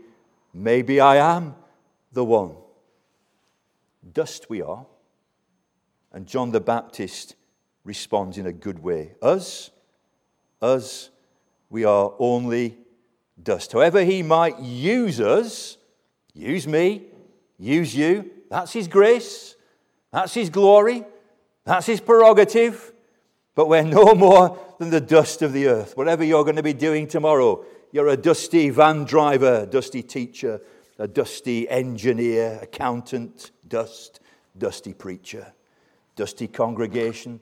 maybe 0.54 1.00
I 1.00 1.18
am 1.18 1.56
the 2.14 2.24
one. 2.24 2.56
Dust 4.14 4.50
we 4.50 4.62
are. 4.62 4.86
And 6.14 6.26
John 6.26 6.52
the 6.52 6.62
Baptist 6.62 7.36
responds 7.84 8.38
in 8.38 8.46
a 8.46 8.54
good 8.54 8.80
way. 8.80 9.16
Us, 9.22 9.70
us, 10.62 11.10
we 11.70 11.84
are 11.84 12.14
only 12.20 12.78
dust. 13.42 13.74
However, 13.74 14.04
he 14.04 14.24
might 14.24 14.60
use 14.60 15.20
us, 15.20 15.78
use 16.34 16.66
me, 16.66 17.04
use 17.60 17.94
you. 17.94 18.32
That's 18.50 18.72
His 18.72 18.88
grace. 18.88 19.56
That's 20.12 20.34
His 20.34 20.50
glory. 20.50 21.04
That's 21.66 21.86
His 21.86 22.00
prerogative. 22.00 22.94
But 23.58 23.70
we're 23.70 23.82
no 23.82 24.14
more 24.16 24.56
than 24.78 24.92
the 24.92 25.02
dust 25.02 25.42
of 25.42 25.52
the 25.52 25.66
earth. 25.68 25.98
Whatever 25.98 26.24
you're 26.24 26.44
going 26.44 26.58
to 26.58 26.64
be 26.64 26.74
doing 26.74 27.08
tomorrow, 27.08 27.66
you're 27.92 28.08
a 28.08 28.16
dusty 28.16 28.70
van 28.70 29.04
driver, 29.04 29.66
dusty 29.66 30.04
teacher, 30.04 30.62
a 31.00 31.08
dusty 31.08 31.68
engineer, 31.68 32.60
accountant, 32.62 33.50
dust, 33.68 34.20
dusty 34.56 34.94
preacher, 34.94 35.54
dusty 36.16 36.48
congregation, 36.48 37.40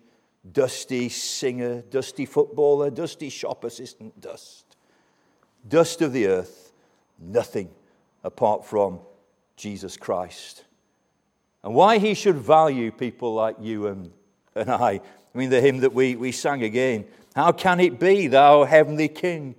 dusty 0.53 1.09
singer, 1.09 1.81
dusty 1.81 2.25
footballer, 2.25 2.89
dusty 2.89 3.27
shop 3.27 3.65
assistant, 3.65 4.21
dust. 4.21 4.77
Dust 5.67 6.01
of 6.01 6.13
the 6.13 6.27
earth, 6.27 6.71
nothing 7.19 7.69
apart 8.23 8.65
from 8.65 9.01
Jesus 9.57 9.97
Christ. 9.97 10.63
And 11.61 11.75
why 11.75 11.97
he 11.97 12.13
should 12.13 12.37
value 12.37 12.89
people 12.89 13.33
like 13.33 13.57
you 13.59 13.87
and, 13.87 14.11
and 14.55 14.71
I. 14.71 15.01
I 15.35 15.37
mean, 15.37 15.49
the 15.49 15.59
hymn 15.59 15.79
that 15.79 15.93
we, 15.93 16.15
we 16.15 16.31
sang 16.31 16.63
again. 16.63 17.05
How 17.35 17.51
can 17.51 17.81
it 17.81 17.99
be, 17.99 18.27
thou 18.27 18.63
heavenly 18.63 19.09
King, 19.09 19.55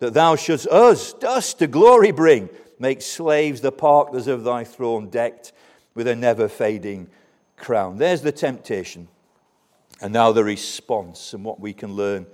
that 0.00 0.12
thou 0.12 0.34
shouldst 0.34 0.66
us 0.66 1.12
dust 1.12 1.60
to 1.60 1.68
glory 1.68 2.10
bring, 2.10 2.50
make 2.80 3.00
slaves 3.00 3.60
the 3.60 3.70
partners 3.70 4.26
of 4.26 4.42
thy 4.42 4.64
throne, 4.64 5.08
decked 5.08 5.52
with 5.94 6.08
a 6.08 6.16
never 6.16 6.48
fading 6.48 7.08
crown? 7.56 7.98
There's 7.98 8.22
the 8.22 8.32
temptation. 8.32 9.06
And 10.02 10.12
now 10.12 10.32
the 10.32 10.42
response 10.42 11.32
and 11.32 11.44
what 11.44 11.60
we 11.60 11.74
can 11.74 11.92
learn 11.92 12.26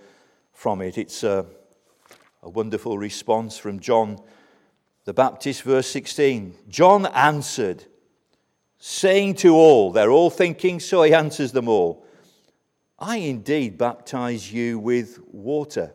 from 0.54 0.80
it. 0.80 0.96
It's 0.96 1.22
a, 1.22 1.44
a 2.42 2.48
wonderful 2.48 2.96
response 2.96 3.58
from 3.58 3.80
John 3.80 4.18
the 5.04 5.12
Baptist, 5.12 5.62
verse 5.62 5.88
16. 5.90 6.54
John 6.68 7.06
answered, 7.06 7.84
saying 8.78 9.34
to 9.36 9.54
all, 9.54 9.92
they're 9.92 10.10
all 10.10 10.30
thinking, 10.30 10.80
so 10.80 11.02
he 11.02 11.12
answers 11.12 11.52
them 11.52 11.68
all, 11.68 12.05
I 12.98 13.18
indeed 13.18 13.76
baptize 13.76 14.52
you 14.52 14.78
with 14.78 15.20
water, 15.32 15.92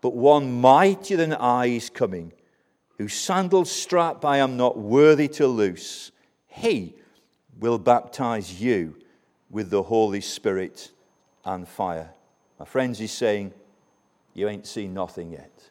but 0.00 0.14
one 0.14 0.60
mightier 0.60 1.16
than 1.16 1.32
I 1.32 1.66
is 1.66 1.90
coming, 1.90 2.32
whose 2.98 3.14
sandals 3.14 3.70
strap 3.70 4.24
I 4.24 4.38
am 4.38 4.56
not 4.56 4.76
worthy 4.76 5.28
to 5.28 5.46
loose. 5.46 6.10
He 6.48 6.94
will 7.58 7.78
baptize 7.78 8.60
you 8.60 8.96
with 9.50 9.70
the 9.70 9.84
Holy 9.84 10.20
Spirit 10.20 10.90
and 11.44 11.68
fire. 11.68 12.10
My 12.58 12.64
friends, 12.64 12.98
he's 12.98 13.12
saying, 13.12 13.52
You 14.34 14.48
ain't 14.48 14.66
seen 14.66 14.94
nothing 14.94 15.32
yet 15.32 15.70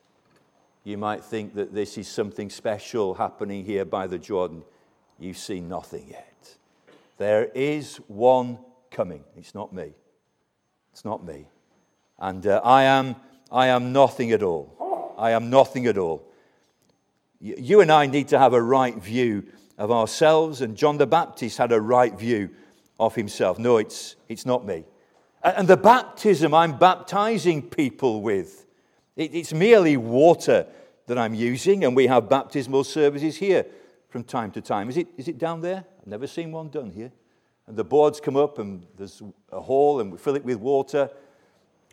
you 0.86 0.98
might 0.98 1.24
think 1.24 1.56
that 1.56 1.74
this 1.74 1.98
is 1.98 2.08
something 2.08 2.50
special 2.50 3.16
happening 3.16 3.66
here 3.66 3.84
by 3.84 4.06
the 4.08 4.20
Jordan. 4.20 4.64
You've 5.20 5.38
seen 5.38 5.68
nothing 5.68 6.06
yet. 6.08 6.56
There 7.18 7.46
is 7.56 7.98
one 8.08 8.60
coming. 8.92 9.24
It's 9.36 9.56
not 9.56 9.74
me. 9.74 9.94
It's 10.96 11.04
not 11.04 11.26
me. 11.26 11.46
And 12.20 12.48
uh, 12.48 12.62
I, 12.64 12.84
am, 12.84 13.18
I 13.52 13.68
am 13.68 13.92
nothing 13.92 14.32
at 14.32 14.42
all. 14.42 15.14
I 15.18 15.32
am 15.32 15.50
nothing 15.50 15.88
at 15.88 15.98
all. 15.98 16.26
You 17.42 17.82
and 17.82 17.92
I 17.92 18.06
need 18.06 18.30
to 18.30 18.40
have 18.40 18.54
a 18.54 18.62
right 18.62 18.96
view 18.96 19.44
of 19.78 19.92
ourselves, 19.92 20.62
and 20.62 20.78
John 20.78 20.98
the 20.98 21.06
Baptist 21.06 21.58
had 21.58 21.74
a 21.74 21.82
right 21.82 22.18
view 22.18 22.50
of 22.98 23.14
himself. 23.14 23.60
No, 23.60 23.76
it's, 23.76 24.16
it's 24.30 24.46
not 24.46 24.66
me. 24.66 24.86
And 25.44 25.68
the 25.68 25.76
baptism 25.76 26.54
I'm 26.54 26.78
baptizing 26.78 27.62
people 27.62 28.22
with 28.22 28.66
it's 29.18 29.52
merely 29.54 29.98
water 29.98 30.66
that 31.08 31.18
I'm 31.18 31.34
using, 31.34 31.84
and 31.84 31.94
we 31.94 32.08
have 32.08 32.30
baptismal 32.30 32.86
services 32.86 33.36
here 33.36 33.66
from 34.08 34.24
time 34.24 34.52
to 34.52 34.62
time. 34.62 34.88
Is 34.88 34.96
it, 34.96 35.08
is 35.18 35.28
it 35.28 35.38
down 35.38 35.60
there? 35.60 35.84
I've 36.00 36.08
never 36.08 36.26
seen 36.26 36.54
one 36.54 36.70
done 36.70 36.92
here. 36.92 37.12
And 37.68 37.76
the 37.76 37.84
boards 37.84 38.20
come 38.20 38.36
up, 38.36 38.60
and 38.60 38.86
there's 38.98 39.22
a 39.52 39.60
hole, 39.60 40.00
and 40.00 40.12
we 40.12 40.18
fill 40.18 40.36
it 40.36 40.46
with 40.46 40.58
water, 40.58 41.10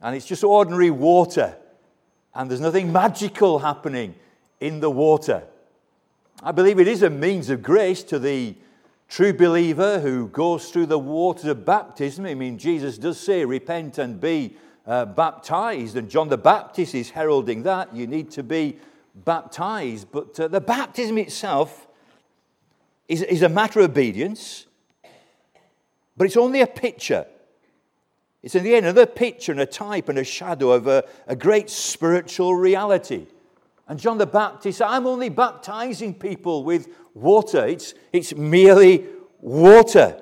and 0.02 0.16
it's 0.16 0.26
just 0.26 0.44
ordinary 0.44 0.90
water, 0.90 1.56
and 2.34 2.50
there's 2.50 2.60
nothing 2.60 2.92
magical 2.92 3.60
happening 3.60 4.14
in 4.60 4.80
the 4.80 4.90
water. 4.90 5.44
I 6.42 6.52
believe 6.52 6.80
it 6.80 6.88
is 6.88 7.02
a 7.02 7.10
means 7.10 7.50
of 7.50 7.62
grace 7.62 8.02
to 8.04 8.18
the 8.18 8.56
true 9.08 9.32
believer 9.32 10.00
who 10.00 10.28
goes 10.28 10.70
through 10.70 10.86
the 10.86 10.98
waters 10.98 11.44
of 11.44 11.64
baptism. 11.64 12.26
I 12.26 12.34
mean, 12.34 12.58
Jesus 12.58 12.98
does 12.98 13.20
say, 13.20 13.44
Repent 13.44 13.98
and 13.98 14.20
be 14.20 14.56
uh, 14.86 15.04
baptized, 15.04 15.96
and 15.96 16.10
John 16.10 16.28
the 16.28 16.38
Baptist 16.38 16.94
is 16.94 17.10
heralding 17.10 17.62
that. 17.62 17.94
You 17.94 18.06
need 18.06 18.30
to 18.32 18.42
be 18.42 18.78
baptized. 19.14 20.08
But 20.10 20.38
uh, 20.40 20.48
the 20.48 20.60
baptism 20.60 21.18
itself 21.18 21.86
is, 23.08 23.22
is 23.22 23.42
a 23.42 23.48
matter 23.48 23.80
of 23.80 23.90
obedience, 23.90 24.66
but 26.16 26.26
it's 26.26 26.36
only 26.36 26.60
a 26.60 26.66
picture. 26.66 27.26
It's 28.42 28.54
in 28.54 28.64
the 28.64 28.74
end 28.74 28.86
another 28.86 29.06
picture 29.06 29.52
and 29.52 29.60
a 29.60 29.66
type 29.66 30.08
and 30.08 30.18
a 30.18 30.24
shadow 30.24 30.72
of 30.72 30.86
a, 30.86 31.04
a 31.26 31.36
great 31.36 31.70
spiritual 31.70 32.54
reality. 32.54 33.26
And 33.88 33.98
John 34.00 34.18
the 34.18 34.26
Baptist, 34.26 34.82
I'm 34.82 35.06
only 35.06 35.28
baptizing 35.28 36.14
people 36.14 36.64
with 36.64 36.88
water. 37.14 37.66
It's, 37.66 37.94
it's 38.12 38.34
merely 38.34 39.06
water. 39.40 40.20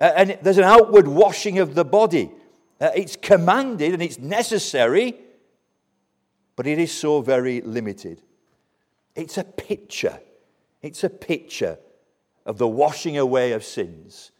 Uh, 0.00 0.12
and 0.16 0.38
there's 0.42 0.58
an 0.58 0.64
outward 0.64 1.08
washing 1.08 1.58
of 1.58 1.74
the 1.74 1.84
body. 1.84 2.30
Uh, 2.80 2.90
it's 2.94 3.16
commanded 3.16 3.92
and 3.92 4.02
it's 4.02 4.18
necessary, 4.18 5.14
but 6.56 6.66
it 6.66 6.78
is 6.78 6.92
so 6.92 7.20
very 7.20 7.60
limited. 7.60 8.20
It's 9.14 9.38
a 9.38 9.44
picture. 9.44 10.18
It's 10.80 11.04
a 11.04 11.10
picture 11.10 11.78
of 12.44 12.58
the 12.58 12.66
washing 12.66 13.16
away 13.16 13.52
of 13.52 13.62
sins. 13.62 14.32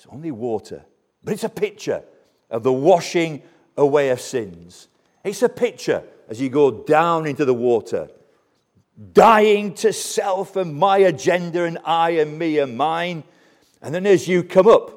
It's 0.00 0.06
only 0.10 0.30
water, 0.30 0.82
but 1.22 1.34
it's 1.34 1.44
a 1.44 1.50
picture 1.50 2.02
of 2.48 2.62
the 2.62 2.72
washing 2.72 3.42
away 3.76 4.08
of 4.08 4.18
sins. 4.18 4.88
It's 5.22 5.42
a 5.42 5.48
picture 5.50 6.02
as 6.26 6.40
you 6.40 6.48
go 6.48 6.70
down 6.70 7.26
into 7.26 7.44
the 7.44 7.52
water, 7.52 8.08
dying 9.12 9.74
to 9.74 9.92
self 9.92 10.56
and 10.56 10.74
my 10.74 10.96
agenda 10.96 11.64
and 11.64 11.76
I 11.84 12.12
and 12.12 12.38
me 12.38 12.60
and 12.60 12.78
mine. 12.78 13.24
And 13.82 13.94
then 13.94 14.06
as 14.06 14.26
you 14.26 14.42
come 14.42 14.66
up, 14.66 14.90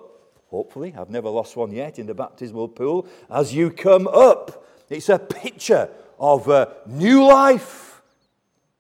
hopefully. 0.48 0.96
I've 0.98 1.10
never 1.10 1.28
lost 1.28 1.58
one 1.58 1.74
yet 1.74 2.00
in 2.00 2.08
the 2.08 2.14
baptismal 2.14 2.70
pool. 2.70 3.06
As 3.30 3.54
you 3.54 3.72
come 3.72 4.08
up, 4.08 4.66
it's 4.90 5.10
a 5.10 5.20
picture 5.20 5.90
of 6.18 6.48
uh, 6.48 6.68
new 6.88 7.26
life 7.26 8.02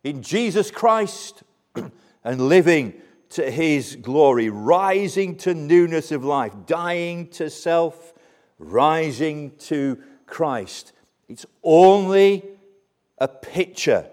in 0.05 0.23
Jesus 0.23 0.71
Christ 0.71 1.43
and 2.23 2.47
living 2.47 2.93
to 3.33 3.49
his 3.49 3.95
glory, 3.95 4.49
rising 4.49 5.35
to 5.37 5.53
newness 5.55 6.11
of 6.11 6.23
life, 6.23 6.53
dying 6.67 7.27
to 7.27 7.49
self, 7.49 8.13
rising 8.59 9.51
to 9.57 9.97
Christ. 10.27 10.93
It's 11.27 11.45
only 11.63 12.45
a 13.17 13.27
picture 13.27 14.07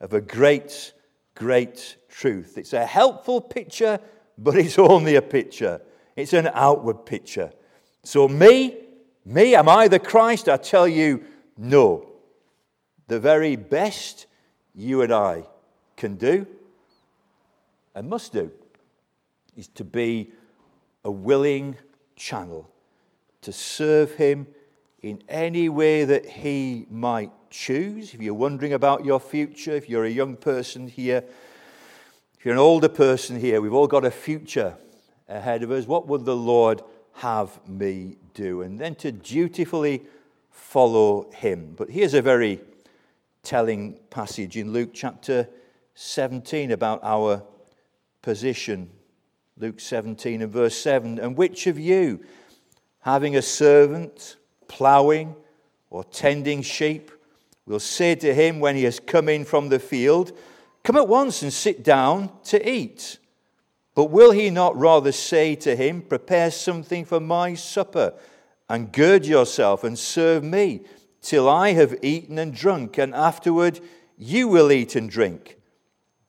of 0.00 0.12
a 0.12 0.20
great, 0.20 0.92
great 1.34 1.96
truth. 2.10 2.58
It's 2.58 2.74
a 2.74 2.84
helpful 2.84 3.40
picture, 3.40 3.98
but 4.36 4.56
it's 4.56 4.78
only 4.78 5.16
a 5.16 5.22
picture. 5.22 5.80
It's 6.14 6.34
an 6.34 6.50
outward 6.52 7.06
picture. 7.06 7.50
So, 8.02 8.28
me, 8.28 8.76
me, 9.24 9.54
am 9.54 9.70
I 9.70 9.88
the 9.88 9.98
Christ? 9.98 10.50
I 10.50 10.58
tell 10.58 10.86
you, 10.86 11.24
no. 11.56 12.10
The 13.06 13.18
very 13.18 13.56
best 13.56 14.26
you 14.74 15.00
and 15.00 15.12
I 15.12 15.44
can 15.96 16.16
do 16.16 16.46
and 17.94 18.08
must 18.08 18.32
do 18.32 18.50
is 19.56 19.68
to 19.68 19.84
be 19.84 20.32
a 21.04 21.10
willing 21.10 21.76
channel 22.16 22.68
to 23.42 23.52
serve 23.52 24.14
Him 24.14 24.46
in 25.02 25.22
any 25.28 25.68
way 25.68 26.04
that 26.04 26.26
He 26.26 26.86
might 26.90 27.30
choose. 27.50 28.14
If 28.14 28.22
you're 28.22 28.34
wondering 28.34 28.72
about 28.72 29.04
your 29.04 29.20
future, 29.20 29.72
if 29.72 29.88
you're 29.88 30.04
a 30.04 30.10
young 30.10 30.36
person 30.36 30.88
here, 30.88 31.22
if 32.38 32.44
you're 32.44 32.54
an 32.54 32.60
older 32.60 32.88
person 32.88 33.38
here, 33.38 33.60
we've 33.60 33.74
all 33.74 33.86
got 33.86 34.04
a 34.04 34.10
future 34.10 34.76
ahead 35.28 35.62
of 35.62 35.70
us. 35.70 35.86
What 35.86 36.08
would 36.08 36.24
the 36.24 36.36
Lord 36.36 36.82
have 37.14 37.60
me 37.68 38.16
do? 38.32 38.62
And 38.62 38.78
then 38.78 38.94
to 38.96 39.12
dutifully 39.12 40.02
follow 40.50 41.30
Him. 41.32 41.74
But 41.76 41.90
here's 41.90 42.14
a 42.14 42.22
very 42.22 42.60
telling 43.42 43.98
passage 44.08 44.56
in 44.56 44.72
Luke 44.72 44.90
chapter 44.94 45.48
17 45.94 46.72
about 46.72 47.00
our 47.02 47.42
position. 48.24 48.90
Luke 49.58 49.78
17 49.78 50.42
and 50.42 50.52
verse 50.52 50.76
7. 50.76 51.18
And 51.20 51.36
which 51.36 51.66
of 51.66 51.78
you, 51.78 52.24
having 53.00 53.36
a 53.36 53.42
servant 53.42 54.36
ploughing 54.66 55.36
or 55.90 56.02
tending 56.02 56.62
sheep, 56.62 57.12
will 57.66 57.78
say 57.78 58.14
to 58.16 58.34
him 58.34 58.60
when 58.60 58.76
he 58.76 58.84
has 58.84 58.98
come 58.98 59.28
in 59.28 59.44
from 59.44 59.68
the 59.68 59.78
field, 59.78 60.32
Come 60.82 60.96
at 60.96 61.08
once 61.08 61.42
and 61.42 61.52
sit 61.52 61.84
down 61.84 62.30
to 62.44 62.68
eat? 62.68 63.18
But 63.94 64.06
will 64.06 64.32
he 64.32 64.50
not 64.50 64.76
rather 64.76 65.12
say 65.12 65.54
to 65.56 65.76
him, 65.76 66.02
Prepare 66.02 66.50
something 66.50 67.04
for 67.04 67.20
my 67.20 67.54
supper, 67.54 68.14
and 68.68 68.92
gird 68.92 69.26
yourself 69.26 69.84
and 69.84 69.98
serve 69.98 70.42
me, 70.42 70.82
till 71.20 71.48
I 71.48 71.72
have 71.72 71.98
eaten 72.02 72.38
and 72.38 72.54
drunk, 72.54 72.98
and 72.98 73.14
afterward 73.14 73.80
you 74.18 74.48
will 74.48 74.72
eat 74.72 74.96
and 74.96 75.08
drink? 75.08 75.58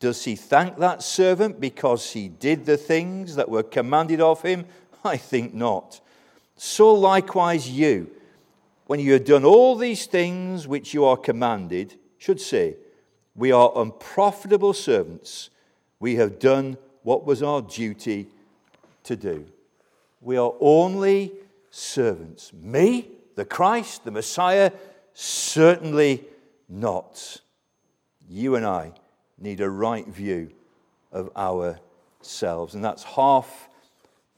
Does 0.06 0.24
he 0.24 0.36
thank 0.36 0.78
that 0.78 1.02
servant 1.02 1.60
because 1.60 2.12
he 2.12 2.28
did 2.28 2.68
the 2.68 2.78
things 2.78 3.38
that 3.38 3.50
were 3.50 3.64
commanded 3.64 4.22
of 4.22 4.44
him? 4.44 4.68
I 5.04 5.18
think 5.18 5.52
not. 5.56 6.00
So 6.56 6.94
likewise, 6.94 7.72
you, 7.72 8.12
when 8.86 9.00
you 9.00 9.14
have 9.14 9.26
done 9.26 9.44
all 9.44 9.76
these 9.76 10.06
things 10.06 10.68
which 10.68 10.94
you 10.94 11.06
are 11.06 11.18
commanded, 11.18 11.96
should 12.20 12.40
say, 12.40 12.76
We 13.36 13.52
are 13.52 13.72
unprofitable 13.76 14.74
servants. 14.74 15.50
We 16.00 16.18
have 16.18 16.38
done 16.38 16.78
what 17.02 17.26
was 17.26 17.42
our 17.42 17.64
duty 17.64 18.28
to 19.06 19.16
do. 19.16 19.48
We 20.22 20.38
are 20.38 20.54
only 20.60 21.32
servants. 21.72 22.54
Me, 22.54 23.08
the 23.34 23.46
Christ, 23.46 24.06
the 24.06 24.12
Messiah, 24.12 24.72
certainly 25.16 26.26
not. 26.70 27.42
You 28.30 28.54
and 28.56 28.68
I 28.68 28.94
need 29.38 29.62
a 29.62 29.70
right 29.70 30.08
view 30.08 30.52
of 31.12 31.30
ourselves. 31.36 32.76
And 32.76 32.84
that's 32.84 33.04
half 33.04 33.70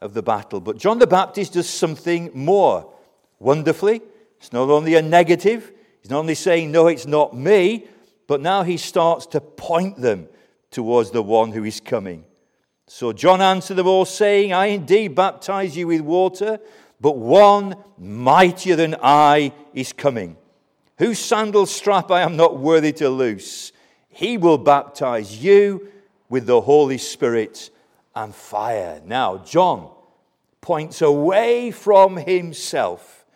of 0.01 0.13
the 0.13 0.23
battle. 0.23 0.59
But 0.59 0.77
John 0.77 0.99
the 0.99 1.07
Baptist 1.07 1.53
does 1.53 1.69
something 1.69 2.31
more 2.33 2.93
wonderfully. 3.39 4.01
It's 4.37 4.53
not 4.53 4.69
only 4.69 4.95
a 4.95 5.01
negative, 5.01 5.71
he's 6.01 6.11
not 6.11 6.19
only 6.19 6.35
saying, 6.35 6.71
No, 6.71 6.87
it's 6.87 7.07
not 7.07 7.35
me, 7.35 7.87
but 8.27 8.41
now 8.41 8.63
he 8.63 8.77
starts 8.77 9.25
to 9.27 9.41
point 9.41 9.99
them 9.99 10.27
towards 10.69 11.11
the 11.11 11.23
one 11.23 11.51
who 11.51 11.63
is 11.63 11.79
coming. 11.79 12.25
So 12.87 13.11
John 13.11 13.41
answered 13.41 13.75
them 13.75 13.87
all, 13.87 14.05
saying, 14.05 14.53
I 14.53 14.67
indeed 14.67 15.15
baptize 15.15 15.75
you 15.75 15.87
with 15.87 16.01
water, 16.01 16.59
but 17.01 17.17
one 17.17 17.75
mightier 17.97 18.75
than 18.75 18.95
I 19.01 19.53
is 19.73 19.91
coming, 19.91 20.37
whose 20.97 21.19
sandal 21.19 21.65
strap 21.65 22.11
I 22.11 22.21
am 22.21 22.37
not 22.37 22.59
worthy 22.59 22.93
to 22.93 23.09
loose. 23.09 23.71
He 24.17 24.35
will 24.35 24.57
baptize 24.57 25.43
you 25.43 25.89
with 26.27 26.47
the 26.47 26.61
Holy 26.61 26.97
Spirit 26.97 27.69
and 28.15 28.33
fire. 28.33 28.99
Now, 29.05 29.37
John 29.37 29.91
points 30.59 31.03
away 31.03 31.69
from 31.69 32.17
himself 32.17 33.27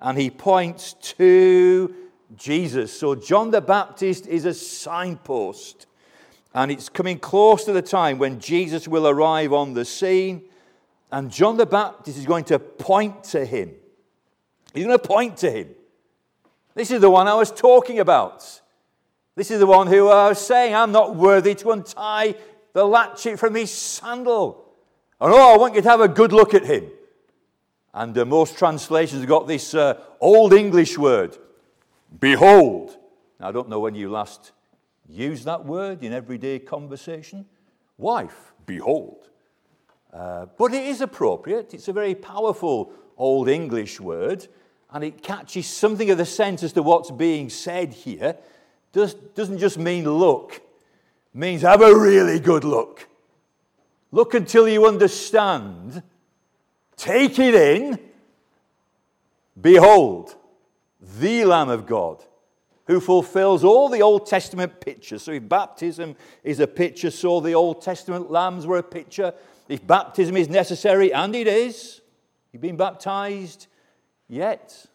and 0.00 0.16
he 0.16 0.30
points 0.30 0.94
to 1.18 1.94
Jesus. 2.34 2.90
So, 2.98 3.14
John 3.14 3.50
the 3.50 3.60
Baptist 3.60 4.26
is 4.28 4.46
a 4.46 4.54
signpost. 4.54 5.84
And 6.54 6.72
it's 6.72 6.88
coming 6.88 7.18
close 7.18 7.64
to 7.64 7.74
the 7.74 7.82
time 7.82 8.16
when 8.16 8.40
Jesus 8.40 8.88
will 8.88 9.06
arrive 9.06 9.52
on 9.52 9.74
the 9.74 9.84
scene. 9.84 10.44
And 11.12 11.30
John 11.30 11.58
the 11.58 11.66
Baptist 11.66 12.16
is 12.16 12.24
going 12.24 12.44
to 12.44 12.58
point 12.58 13.24
to 13.24 13.44
him. 13.44 13.72
He's 14.72 14.86
going 14.86 14.98
to 14.98 15.06
point 15.06 15.36
to 15.36 15.50
him. 15.50 15.68
This 16.74 16.90
is 16.90 17.02
the 17.02 17.10
one 17.10 17.28
I 17.28 17.34
was 17.34 17.52
talking 17.52 17.98
about. 17.98 18.59
This 19.36 19.50
is 19.50 19.60
the 19.60 19.66
one 19.66 19.86
who 19.86 20.08
I 20.08 20.28
was 20.28 20.44
saying, 20.44 20.74
I'm 20.74 20.92
not 20.92 21.14
worthy 21.14 21.54
to 21.56 21.70
untie 21.70 22.34
the 22.72 22.84
latchet 22.84 23.38
from 23.38 23.54
his 23.54 23.70
sandal. 23.70 24.64
And 25.20 25.32
oh, 25.32 25.54
I 25.54 25.56
want 25.56 25.74
you 25.74 25.82
to 25.82 25.88
have 25.88 26.00
a 26.00 26.08
good 26.08 26.32
look 26.32 26.54
at 26.54 26.64
him. 26.64 26.90
And 27.92 28.16
uh, 28.16 28.24
most 28.24 28.58
translations 28.58 29.20
have 29.20 29.28
got 29.28 29.46
this 29.46 29.74
uh, 29.74 30.00
old 30.20 30.52
English 30.52 30.96
word, 30.96 31.36
behold. 32.18 32.96
Now, 33.38 33.48
I 33.48 33.52
don't 33.52 33.68
know 33.68 33.80
when 33.80 33.94
you 33.94 34.10
last 34.10 34.52
used 35.08 35.44
that 35.44 35.64
word 35.64 36.02
in 36.04 36.12
everyday 36.12 36.58
conversation. 36.58 37.46
Wife, 37.98 38.52
behold. 38.66 39.28
Uh, 40.12 40.46
but 40.56 40.72
it 40.72 40.86
is 40.86 41.00
appropriate. 41.00 41.74
It's 41.74 41.88
a 41.88 41.92
very 41.92 42.14
powerful 42.14 42.92
old 43.16 43.48
English 43.48 44.00
word, 44.00 44.46
and 44.92 45.04
it 45.04 45.22
catches 45.22 45.66
something 45.66 46.10
of 46.10 46.18
the 46.18 46.26
sense 46.26 46.62
as 46.62 46.72
to 46.72 46.82
what's 46.82 47.10
being 47.10 47.48
said 47.48 47.92
here 47.92 48.36
does, 48.92 49.14
doesn't 49.14 49.58
just 49.58 49.78
mean 49.78 50.04
look, 50.04 50.60
means 51.32 51.62
have 51.62 51.82
a 51.82 51.94
really 51.94 52.38
good 52.38 52.64
look. 52.64 53.08
Look 54.12 54.34
until 54.34 54.68
you 54.68 54.86
understand. 54.86 56.02
Take 56.96 57.38
it 57.38 57.54
in. 57.54 57.98
Behold, 59.60 60.34
the 61.00 61.44
Lamb 61.44 61.68
of 61.68 61.86
God 61.86 62.24
who 62.90 62.98
fulfills 62.98 63.62
all 63.62 63.88
the 63.88 64.02
Old 64.02 64.26
Testament 64.26 64.80
pictures. 64.80 65.22
So, 65.22 65.30
if 65.30 65.48
baptism 65.48 66.16
is 66.42 66.58
a 66.58 66.66
picture, 66.66 67.12
so 67.12 67.38
the 67.38 67.54
Old 67.54 67.82
Testament 67.82 68.32
lambs 68.32 68.66
were 68.66 68.78
a 68.78 68.82
picture. 68.82 69.32
If 69.68 69.86
baptism 69.86 70.36
is 70.36 70.48
necessary, 70.48 71.12
and 71.14 71.36
it 71.36 71.46
is, 71.46 72.00
you've 72.50 72.62
been 72.62 72.76
baptized 72.76 73.68
yet. 74.28 74.86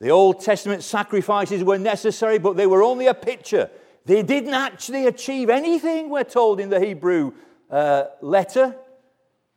The 0.00 0.10
Old 0.10 0.40
Testament 0.40 0.82
sacrifices 0.82 1.62
were 1.62 1.78
necessary, 1.78 2.38
but 2.38 2.56
they 2.56 2.66
were 2.66 2.82
only 2.82 3.06
a 3.06 3.14
picture. 3.14 3.70
They 4.06 4.22
didn't 4.22 4.54
actually 4.54 5.06
achieve 5.06 5.50
anything, 5.50 6.08
we're 6.08 6.24
told 6.24 6.58
in 6.58 6.70
the 6.70 6.80
Hebrew 6.80 7.32
uh, 7.70 8.04
letter. 8.22 8.74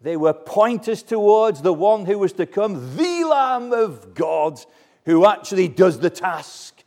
They 0.01 0.17
were 0.17 0.33
pointers 0.33 1.01
towards 1.01 1.61
the 1.61 1.71
one 1.71 2.05
who 2.05 2.19
was 2.19 2.33
to 2.33 2.45
come, 2.45 2.97
the 2.97 3.23
Lamb 3.23 3.71
of 3.71 4.13
God, 4.13 4.59
who 5.05 5.25
actually 5.25 5.69
does 5.69 5.99
the 5.99 6.09
task, 6.09 6.83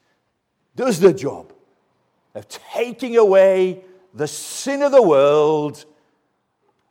does 0.75 1.01
the 1.01 1.15
job 1.15 1.55
of 2.35 2.47
taking 2.49 3.17
away 3.17 3.83
the 4.13 4.29
sin 4.29 4.83
of 4.83 4.93
the 4.93 5.03
world. 5.03 5.87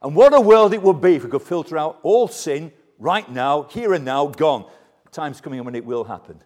And 0.02 0.16
what 0.16 0.34
a 0.34 0.42
world 0.42 0.74
it 0.74 0.82
would 0.82 1.00
be 1.00 1.16
if 1.16 1.24
we 1.24 1.30
could 1.30 1.44
filter 1.44 1.78
out 1.78 2.00
all 2.02 2.28
sin 2.28 2.72
right 2.98 3.30
now, 3.30 3.64
here 3.64 3.94
and 3.94 4.04
now, 4.04 4.26
gone. 4.26 4.66
Time's 5.12 5.42
coming 5.42 5.64
when 5.64 5.76
it 5.76 5.86
will 5.86 6.04
happen. 6.04 6.42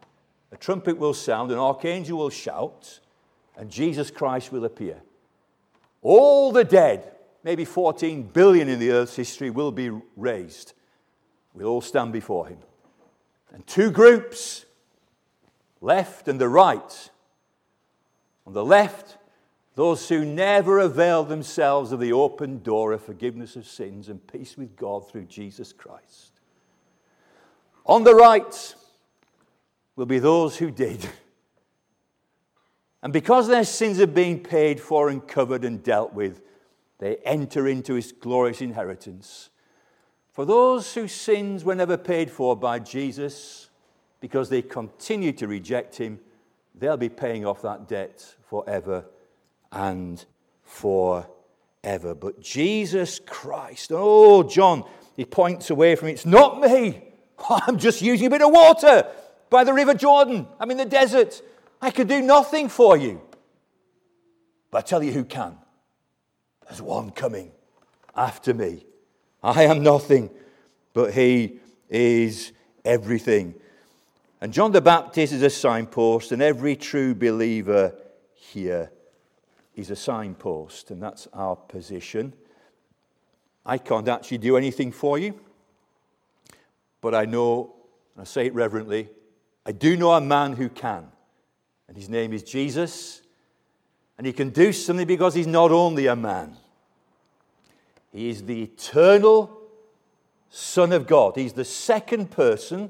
A 0.52 0.58
trumpet 0.58 0.98
will 0.98 1.14
sound, 1.14 1.52
an 1.52 1.58
archangel 1.58 2.18
will 2.18 2.30
shout, 2.30 3.00
and 3.58 3.70
Jesus 3.70 4.10
Christ 4.10 4.52
will 4.52 4.66
appear. 4.66 5.02
All 6.02 6.52
the 6.52 6.64
dead, 6.64 7.12
maybe 7.44 7.66
14 7.66 8.24
billion 8.24 8.68
in 8.70 8.80
the 8.80 8.92
earth's 8.92 9.16
history, 9.16 9.50
will 9.50 9.72
be 9.72 9.92
raised. 10.16 10.74
We'll 11.54 11.68
all 11.68 11.82
stand 11.82 12.14
before 12.14 12.48
him. 12.48 12.60
And 13.54 13.66
two 13.68 13.92
groups, 13.92 14.66
left 15.82 16.28
and 16.28 16.40
the 16.40 16.48
right. 16.48 17.10
On 18.46 18.54
the 18.54 18.66
left, 18.66 19.18
those 19.76 20.10
who 20.10 20.26
never 20.26 20.80
avail 20.80 21.24
themselves 21.24 21.92
of 21.92 22.00
the 22.00 22.14
open 22.14 22.62
door 22.64 22.92
of 22.92 23.02
forgiveness 23.02 23.56
of 23.56 23.66
sins 23.66 24.10
and 24.10 24.26
peace 24.28 24.58
with 24.58 24.76
God 24.76 25.10
through 25.10 25.26
Jesus 25.26 25.74
Christ. 25.74 26.32
On 27.86 28.04
the 28.04 28.16
right, 28.16 28.76
will 30.00 30.06
be 30.06 30.20
those 30.20 30.56
who 30.56 30.72
did. 30.72 31.06
And 33.04 33.12
because 33.12 33.50
their 33.50 33.66
sins 33.66 33.98
have 34.00 34.14
been 34.14 34.40
paid 34.40 34.80
for 34.80 35.10
and 35.10 35.28
covered 35.28 35.66
and 35.66 35.84
dealt 35.84 36.14
with, 36.14 36.42
they 37.00 37.18
enter 37.18 37.68
into 37.68 37.96
his 37.96 38.14
glorious 38.14 38.62
inheritance. 38.62 39.50
For 40.32 40.46
those 40.46 40.94
whose 40.94 41.12
sins 41.12 41.66
were 41.66 41.76
never 41.76 41.98
paid 41.98 42.32
for 42.32 42.56
by 42.56 42.80
Jesus, 42.80 43.70
because 44.22 44.48
they 44.48 44.62
continue 44.62 45.34
to 45.34 45.50
reject 45.50 45.98
him, 45.98 46.22
they'll 46.76 46.96
be 46.96 47.10
paying 47.10 47.46
off 47.46 47.62
that 47.64 47.90
debt 47.90 48.36
forever 48.50 49.04
and 49.70 50.24
forever. 50.64 52.16
But 52.16 52.40
Jesus 52.40 53.20
Christ, 53.26 53.92
oh, 53.94 54.44
John, 54.44 54.86
he 55.18 55.26
points 55.26 55.70
away 55.70 55.96
from 55.96 56.08
it. 56.08 56.14
It's 56.14 56.26
not 56.26 56.62
me. 56.62 57.04
I'm 57.50 57.78
just 57.78 58.02
using 58.02 58.28
a 58.28 58.30
bit 58.30 58.42
of 58.42 58.52
water 58.52 59.06
by 59.50 59.64
the 59.64 59.74
River 59.74 59.94
Jordan. 59.94 60.48
I'm 60.60 60.72
in 60.72 60.78
the 60.78 60.86
desert. 60.86 61.42
I 61.82 61.92
could 61.92 62.08
do 62.08 62.22
nothing 62.22 62.70
for 62.70 62.98
you. 62.98 63.22
But 64.72 64.80
I 64.80 64.82
tell 64.82 65.04
you 65.04 65.12
who 65.12 65.24
can. 65.24 65.58
There's 66.68 66.82
one 66.82 67.10
coming 67.12 67.52
after 68.16 68.54
me. 68.54 68.86
I 69.42 69.64
am 69.64 69.82
nothing, 69.82 70.30
but 70.94 71.14
he 71.14 71.60
is 71.90 72.52
everything. 72.86 73.56
And 74.42 74.54
John 74.54 74.72
the 74.72 74.82
Baptist 74.82 75.34
is 75.34 75.42
a 75.42 75.50
signpost, 75.50 76.32
and 76.32 76.42
every 76.42 76.76
true 76.76 77.16
believer 77.16 77.96
here 78.34 78.92
is 79.76 79.90
a 79.90 79.96
signpost, 79.96 80.92
and 80.92 81.02
that's 81.02 81.28
our 81.34 81.56
position. 81.56 82.34
I 83.66 83.78
can't 83.78 84.08
actually 84.08 84.38
do 84.40 84.58
anything 84.58 84.92
for 84.92 85.18
you, 85.18 85.40
but 87.02 87.16
I 87.16 87.26
know, 87.26 87.76
and 88.16 88.22
I 88.22 88.26
say 88.26 88.46
it 88.46 88.54
reverently, 88.54 89.10
I 89.70 89.72
do 89.72 89.96
know 89.96 90.14
a 90.14 90.20
man 90.20 90.54
who 90.54 90.68
can, 90.68 91.06
and 91.88 91.96
his 91.96 92.10
name 92.10 92.34
is 92.34 92.42
Jesus. 92.42 93.22
And 94.18 94.26
he 94.26 94.34
can 94.34 94.50
do 94.50 94.74
something 94.74 95.06
because 95.06 95.36
he's 95.36 95.46
not 95.46 95.70
only 95.70 96.08
a 96.08 96.16
man, 96.16 96.58
he 98.12 98.30
is 98.30 98.46
the 98.46 98.64
eternal 98.64 99.62
Son 100.50 100.92
of 100.92 101.06
God. 101.06 101.36
He's 101.36 101.54
the 101.54 101.64
second 101.64 102.32
person 102.32 102.90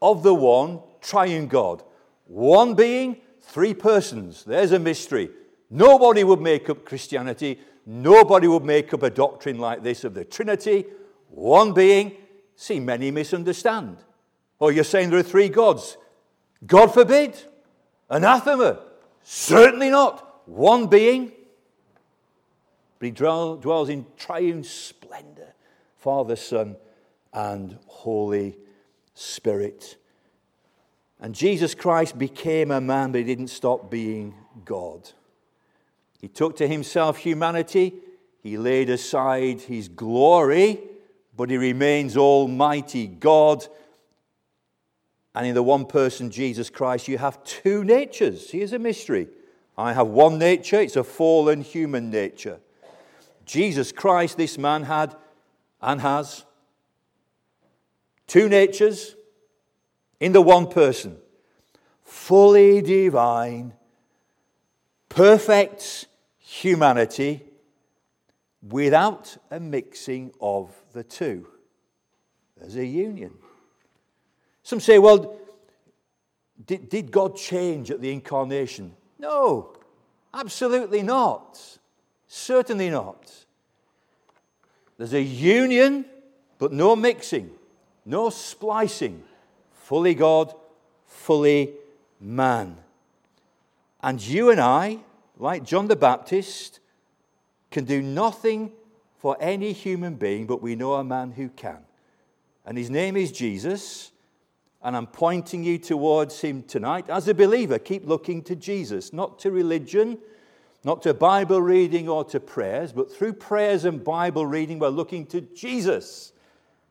of 0.00 0.22
the 0.22 0.32
one 0.32 0.80
triune 1.02 1.48
God. 1.48 1.82
One 2.28 2.72
being, 2.72 3.18
three 3.42 3.74
persons. 3.74 4.42
There's 4.42 4.72
a 4.72 4.78
mystery. 4.78 5.28
Nobody 5.68 6.24
would 6.24 6.40
make 6.40 6.70
up 6.70 6.86
Christianity. 6.86 7.60
Nobody 7.84 8.48
would 8.48 8.64
make 8.64 8.94
up 8.94 9.02
a 9.02 9.10
doctrine 9.10 9.58
like 9.58 9.82
this 9.82 10.02
of 10.02 10.14
the 10.14 10.24
Trinity. 10.24 10.86
One 11.28 11.74
being. 11.74 12.12
See, 12.54 12.80
many 12.80 13.10
misunderstand. 13.10 13.98
Oh, 14.58 14.70
you're 14.70 14.82
saying 14.82 15.10
there 15.10 15.18
are 15.18 15.22
three 15.22 15.50
gods. 15.50 15.98
God 16.66 16.92
forbid. 16.92 17.36
Anathema. 18.10 18.80
Certainly 19.22 19.90
not. 19.90 20.42
One 20.46 20.86
being. 20.86 21.32
But 22.98 23.06
he 23.06 23.10
dwells 23.10 23.88
in 23.88 24.06
triune 24.16 24.64
splendor 24.64 25.54
Father, 25.98 26.36
Son, 26.36 26.76
and 27.32 27.78
Holy 27.86 28.56
Spirit. 29.14 29.96
And 31.20 31.34
Jesus 31.34 31.74
Christ 31.74 32.16
became 32.16 32.70
a 32.70 32.80
man, 32.80 33.10
but 33.10 33.18
he 33.18 33.24
didn't 33.24 33.48
stop 33.48 33.90
being 33.90 34.34
God. 34.64 35.10
He 36.20 36.28
took 36.28 36.56
to 36.58 36.68
himself 36.68 37.16
humanity, 37.16 37.94
he 38.40 38.56
laid 38.56 38.88
aside 38.88 39.62
his 39.62 39.88
glory, 39.88 40.78
but 41.36 41.50
he 41.50 41.56
remains 41.56 42.16
Almighty 42.16 43.08
God. 43.08 43.66
And 45.36 45.46
in 45.46 45.54
the 45.54 45.62
one 45.62 45.84
person, 45.84 46.30
Jesus 46.30 46.70
Christ, 46.70 47.08
you 47.08 47.18
have 47.18 47.44
two 47.44 47.84
natures. 47.84 48.50
Here's 48.50 48.72
a 48.72 48.78
mystery. 48.78 49.28
I 49.76 49.92
have 49.92 50.06
one 50.06 50.38
nature, 50.38 50.80
it's 50.80 50.96
a 50.96 51.04
fallen 51.04 51.60
human 51.60 52.08
nature. 52.08 52.58
Jesus 53.44 53.92
Christ, 53.92 54.38
this 54.38 54.56
man 54.56 54.84
had 54.84 55.14
and 55.82 56.00
has 56.00 56.46
two 58.26 58.48
natures 58.48 59.14
in 60.20 60.32
the 60.32 60.40
one 60.40 60.68
person, 60.68 61.18
fully 62.02 62.80
divine, 62.80 63.74
perfect 65.10 66.06
humanity 66.38 67.42
without 68.66 69.36
a 69.50 69.60
mixing 69.60 70.32
of 70.40 70.70
the 70.94 71.04
two. 71.04 71.46
There's 72.56 72.76
a 72.76 72.86
union. 72.86 73.34
Some 74.66 74.80
say, 74.80 74.98
well, 74.98 75.38
did, 76.66 76.88
did 76.88 77.12
God 77.12 77.36
change 77.36 77.92
at 77.92 78.00
the 78.00 78.10
incarnation? 78.10 78.96
No, 79.16 79.76
absolutely 80.34 81.04
not. 81.04 81.78
Certainly 82.26 82.90
not. 82.90 83.32
There's 84.98 85.14
a 85.14 85.22
union, 85.22 86.04
but 86.58 86.72
no 86.72 86.96
mixing, 86.96 87.48
no 88.04 88.28
splicing. 88.28 89.22
Fully 89.70 90.14
God, 90.14 90.52
fully 91.06 91.74
man. 92.20 92.76
And 94.02 94.20
you 94.20 94.50
and 94.50 94.60
I, 94.60 94.98
like 95.38 95.62
John 95.62 95.86
the 95.86 95.94
Baptist, 95.94 96.80
can 97.70 97.84
do 97.84 98.02
nothing 98.02 98.72
for 99.20 99.36
any 99.38 99.70
human 99.72 100.16
being, 100.16 100.44
but 100.44 100.60
we 100.60 100.74
know 100.74 100.94
a 100.94 101.04
man 101.04 101.30
who 101.30 101.50
can. 101.50 101.84
And 102.64 102.76
his 102.76 102.90
name 102.90 103.16
is 103.16 103.30
Jesus. 103.30 104.10
And 104.82 104.96
I'm 104.96 105.06
pointing 105.06 105.64
you 105.64 105.78
towards 105.78 106.40
him 106.40 106.62
tonight. 106.62 107.08
As 107.08 107.26
a 107.28 107.34
believer, 107.34 107.78
keep 107.78 108.06
looking 108.06 108.42
to 108.42 108.54
Jesus, 108.54 109.12
not 109.12 109.38
to 109.40 109.50
religion, 109.50 110.18
not 110.84 111.02
to 111.02 111.14
Bible 111.14 111.60
reading 111.60 112.08
or 112.08 112.24
to 112.26 112.38
prayers, 112.38 112.92
but 112.92 113.12
through 113.12 113.32
prayers 113.32 113.84
and 113.84 114.04
Bible 114.04 114.46
reading, 114.46 114.78
we're 114.78 114.88
looking 114.88 115.26
to 115.26 115.40
Jesus 115.40 116.32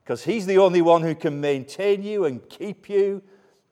because 0.04 0.24
he's 0.24 0.46
the 0.46 0.60
only 0.60 0.82
one 0.82 1.02
who 1.02 1.16
can 1.16 1.42
maintain 1.42 2.04
you 2.04 2.26
and 2.26 2.48
keep 2.48 2.90
you 2.90 3.24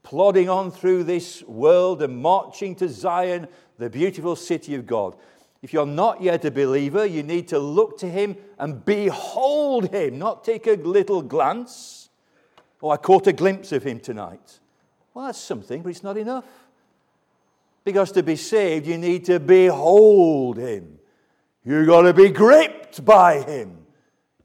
plodding 0.02 0.50
on 0.50 0.72
through 0.72 1.04
this 1.04 1.44
world 1.44 2.02
and 2.02 2.18
marching 2.18 2.76
to 2.76 2.90
Zion, 2.90 3.48
the 3.78 3.90
beautiful 3.90 4.36
city 4.36 4.74
of 4.76 4.88
God. 4.88 5.16
If 5.62 5.74
you're 5.74 5.86
not 5.86 6.22
yet 6.22 6.44
a 6.44 6.52
believer, 6.52 7.06
you 7.06 7.22
need 7.22 7.48
to 7.50 7.60
look 7.60 8.00
to 8.00 8.10
him 8.10 8.36
and 8.58 8.84
behold 8.84 9.94
him, 9.94 10.18
not 10.18 10.44
take 10.44 10.68
a 10.68 10.74
little 10.74 11.22
glance. 11.22 12.03
Oh, 12.84 12.90
I 12.90 12.98
caught 12.98 13.28
a 13.28 13.34
glimpse 13.34 13.72
of 13.72 13.82
him 13.82 14.02
tonight. 14.02 14.60
Well, 15.14 15.28
that's 15.28 15.40
something, 15.40 15.82
but 15.82 15.90
it's 15.90 16.04
not 16.04 16.18
enough. 16.18 16.44
Because 17.86 18.12
to 18.12 18.24
be 18.24 18.36
saved, 18.36 18.86
you 18.86 18.98
need 18.98 19.24
to 19.26 19.40
behold 19.40 20.58
him. 20.58 21.00
You've 21.64 21.88
got 21.88 22.02
to 22.02 22.14
be 22.14 22.28
gripped 22.28 23.06
by 23.06 23.42
him. 23.42 23.78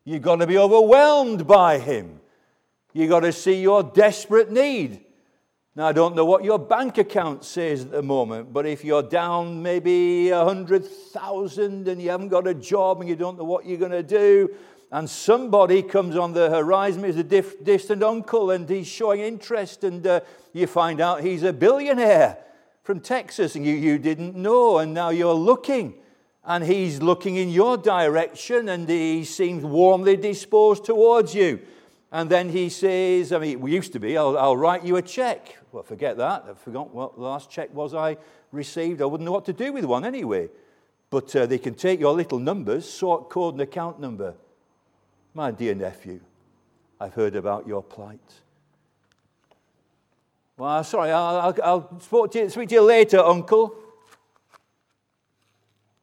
You've 0.05 0.23
got 0.23 0.37
to 0.37 0.47
be 0.47 0.57
overwhelmed 0.57 1.49
by 1.49 1.79
him. 1.79 2.21
You've 2.93 3.11
got 3.11 3.21
to 3.21 3.33
see 3.33 3.61
your 3.61 3.83
desperate 3.83 4.53
need. 4.53 5.05
Now, 5.75 5.89
I 5.89 5.93
don't 5.93 6.15
know 6.15 6.25
what 6.25 6.45
your 6.45 6.61
bank 6.61 6.99
account 6.99 7.45
says 7.45 7.83
at 7.83 7.91
the 7.91 8.03
moment, 8.03 8.53
but 8.53 8.67
if 8.67 8.85
you're 8.85 9.03
down 9.03 9.63
maybe 9.63 10.31
a 10.31 10.45
hundred 10.45 10.87
thousand 10.87 11.89
and 11.89 12.01
you 12.01 12.11
haven't 12.11 12.29
got 12.29 12.47
a 12.47 12.55
job 12.55 13.01
and 13.01 13.09
you 13.09 13.17
don't 13.17 13.37
know 13.37 13.45
what 13.45 13.67
you're 13.67 13.79
going 13.79 13.91
to 13.91 14.03
do, 14.03 14.55
and 14.91 15.09
somebody 15.09 15.83
comes 15.83 16.17
on 16.17 16.33
the 16.33 16.49
horizon, 16.49 17.05
is 17.05 17.17
a 17.17 17.23
dif- 17.23 17.63
distant 17.63 18.03
uncle, 18.03 18.51
and 18.51 18.69
he's 18.69 18.87
showing 18.87 19.21
interest, 19.21 19.85
and 19.85 20.07
uh, 20.07 20.21
you 20.53 20.67
find 20.67 21.01
out 21.01 21.23
he's 21.23 21.43
a 21.43 21.53
billionaire 21.53 22.39
from 22.83 23.01
Texas, 23.01 23.55
and 23.55 23.67
you, 23.67 23.75
you 23.75 23.99
didn't 23.99 24.35
know, 24.35 24.79
and 24.79 24.95
now 24.95 25.11
you're 25.11 25.35
looking, 25.35 25.95
and 26.45 26.65
he's 26.65 27.03
looking 27.03 27.37
in 27.37 27.51
your 27.51 27.77
direction, 27.77 28.71
and 28.71 28.89
he 28.89 29.25
seems 29.25 29.63
warmly 29.63 30.17
disposed 30.17 30.85
towards 30.85 31.35
you. 31.35 31.61
And 32.11 32.31
then 32.31 32.49
he 32.49 32.71
says, 32.71 33.33
I 33.33 33.39
mean, 33.39 33.61
we 33.61 33.73
used 33.73 33.93
to 33.93 34.01
be, 34.01 34.17
I'll, 34.17 34.39
I'll 34.39 34.57
write 34.57 34.83
you 34.85 34.97
a 34.97 35.03
check. 35.03 35.59
Well, 35.73 35.83
forget 35.83 36.17
that. 36.17 36.47
I 36.49 36.55
forgot 36.55 36.95
what 36.95 37.17
the 37.17 37.21
last 37.21 37.51
check 37.51 37.75
was 37.75 37.93
I 37.95 38.17
received. 38.51 39.03
I 39.03 39.05
wouldn't 39.05 39.27
know 39.27 39.33
what 39.33 39.45
to 39.45 39.53
do 39.53 39.75
with 39.75 39.85
one 39.85 40.07
anyway. 40.07 40.49
But 41.11 41.37
uh, 41.37 41.45
they 41.45 41.59
can 41.59 41.75
take 41.75 42.01
your 42.01 42.15
little 42.15 42.39
numbers, 42.39 42.89
sort 42.89 43.29
code 43.29 43.55
and 43.55 43.61
account 43.61 44.01
number. 44.01 44.35
My 45.35 45.51
dear 45.51 45.75
nephew, 45.75 46.21
I've 47.01 47.15
heard 47.15 47.37
about 47.37 47.67
your 47.67 47.83
plight. 47.83 48.21
Well, 50.57 50.83
sorry, 50.83 51.13
I'll, 51.13 51.37
I'll, 51.37 51.57
I'll 51.63 52.01
speak, 52.01 52.31
to 52.33 52.39
you, 52.41 52.51
speak 52.51 52.69
to 52.71 52.75
you 52.77 52.83
later, 52.83 53.21
Uncle. 53.21 53.77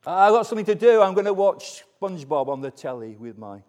I've 0.08 0.32
got 0.32 0.46
something 0.46 0.66
to 0.66 0.76
do. 0.76 1.02
I'm 1.02 1.14
going 1.14 1.26
to 1.26 1.34
watch 1.34 1.84
SpongeBob 2.00 2.48
on 2.48 2.62
the 2.62 2.72
telly 2.72 3.16
with 3.18 3.38
my 3.38 3.62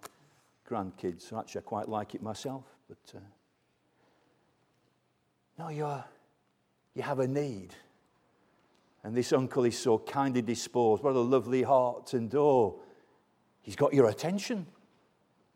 grandkids. 0.69 1.37
Actually, 1.37 1.63
I 1.63 1.65
quite 1.65 1.89
like 1.89 2.15
it 2.15 2.23
myself. 2.23 2.65
But 2.89 3.17
uh, 3.17 3.21
no, 5.59 5.71
you're, 5.71 6.05
you 6.95 7.03
have 7.03 7.21
a 7.21 7.27
need. 7.27 7.75
And 9.03 9.17
this 9.17 9.33
uncle 9.33 9.65
is 9.65 9.79
so 9.79 9.99
kindly 9.99 10.43
disposed. 10.43 11.03
What 11.03 11.15
a 11.15 11.21
lovely 11.21 11.63
heart. 11.63 12.13
And 12.13 12.33
oh, 12.35 12.81
he's 13.63 13.77
got 13.77 13.95
your 13.95 14.09
attention. 14.09 14.67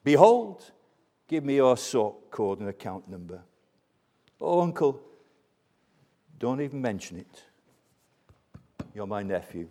Behold, 0.04 0.70
give 1.28 1.44
me 1.44 1.56
your 1.56 1.76
sort 1.76 2.30
code 2.30 2.60
and 2.60 2.68
account 2.68 3.08
number. 3.08 3.42
Oh, 4.40 4.60
uncle, 4.60 5.00
don't 6.38 6.60
even 6.60 6.80
mention 6.80 7.18
it. 7.18 7.44
You're 8.94 9.06
my 9.06 9.22
nephew. 9.22 9.68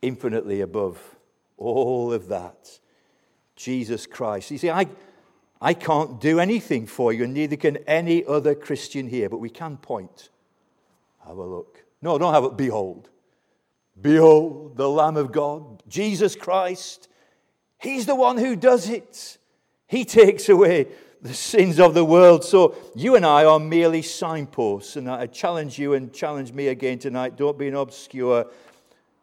Infinitely 0.00 0.60
above 0.60 1.16
all 1.56 2.12
of 2.12 2.28
that, 2.28 2.78
Jesus 3.56 4.06
Christ. 4.06 4.50
You 4.52 4.58
see, 4.58 4.70
I, 4.70 4.86
I 5.60 5.74
can't 5.74 6.20
do 6.20 6.38
anything 6.38 6.86
for 6.86 7.12
you, 7.12 7.24
and 7.24 7.34
neither 7.34 7.56
can 7.56 7.78
any 7.78 8.24
other 8.24 8.54
Christian 8.54 9.08
here, 9.08 9.28
but 9.28 9.38
we 9.38 9.50
can 9.50 9.76
point. 9.76 10.30
Have 11.26 11.36
a 11.36 11.44
look. 11.44 11.84
No, 12.00 12.16
don't 12.16 12.32
have 12.32 12.44
it. 12.44 12.56
Behold. 12.56 13.10
Behold 14.00 14.76
the 14.76 14.88
Lamb 14.88 15.16
of 15.16 15.32
God, 15.32 15.82
Jesus 15.88 16.36
Christ. 16.36 17.07
He's 17.80 18.06
the 18.06 18.14
one 18.14 18.38
who 18.38 18.56
does 18.56 18.88
it. 18.88 19.38
He 19.86 20.04
takes 20.04 20.48
away 20.48 20.88
the 21.22 21.34
sins 21.34 21.80
of 21.80 21.94
the 21.94 22.04
world. 22.04 22.44
So 22.44 22.76
you 22.94 23.16
and 23.16 23.24
I 23.24 23.44
are 23.44 23.58
merely 23.58 24.02
signposts. 24.02 24.96
And 24.96 25.08
I 25.10 25.26
challenge 25.26 25.78
you 25.78 25.94
and 25.94 26.12
challenge 26.12 26.52
me 26.52 26.68
again 26.68 26.98
tonight 26.98 27.36
don't 27.36 27.58
be 27.58 27.68
an 27.68 27.74
obscure 27.74 28.46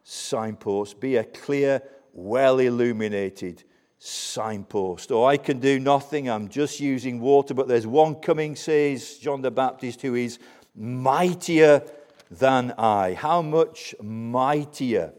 signpost, 0.04 1.00
be 1.00 1.16
a 1.16 1.24
clear, 1.24 1.82
well 2.12 2.58
illuminated 2.58 3.64
signpost. 3.98 5.10
Oh, 5.10 5.24
I 5.24 5.36
can 5.36 5.58
do 5.58 5.78
nothing. 5.78 6.30
I'm 6.30 6.48
just 6.48 6.80
using 6.80 7.20
water. 7.20 7.54
But 7.54 7.68
there's 7.68 7.86
one 7.86 8.16
coming, 8.16 8.56
says 8.56 9.18
John 9.18 9.42
the 9.42 9.50
Baptist, 9.50 10.02
who 10.02 10.14
is 10.14 10.38
mightier 10.74 11.82
than 12.30 12.72
I. 12.78 13.14
How 13.14 13.42
much 13.42 13.94
mightier? 14.02 15.12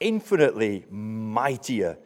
Infinitely 0.00 0.84
mightier. 0.90 1.98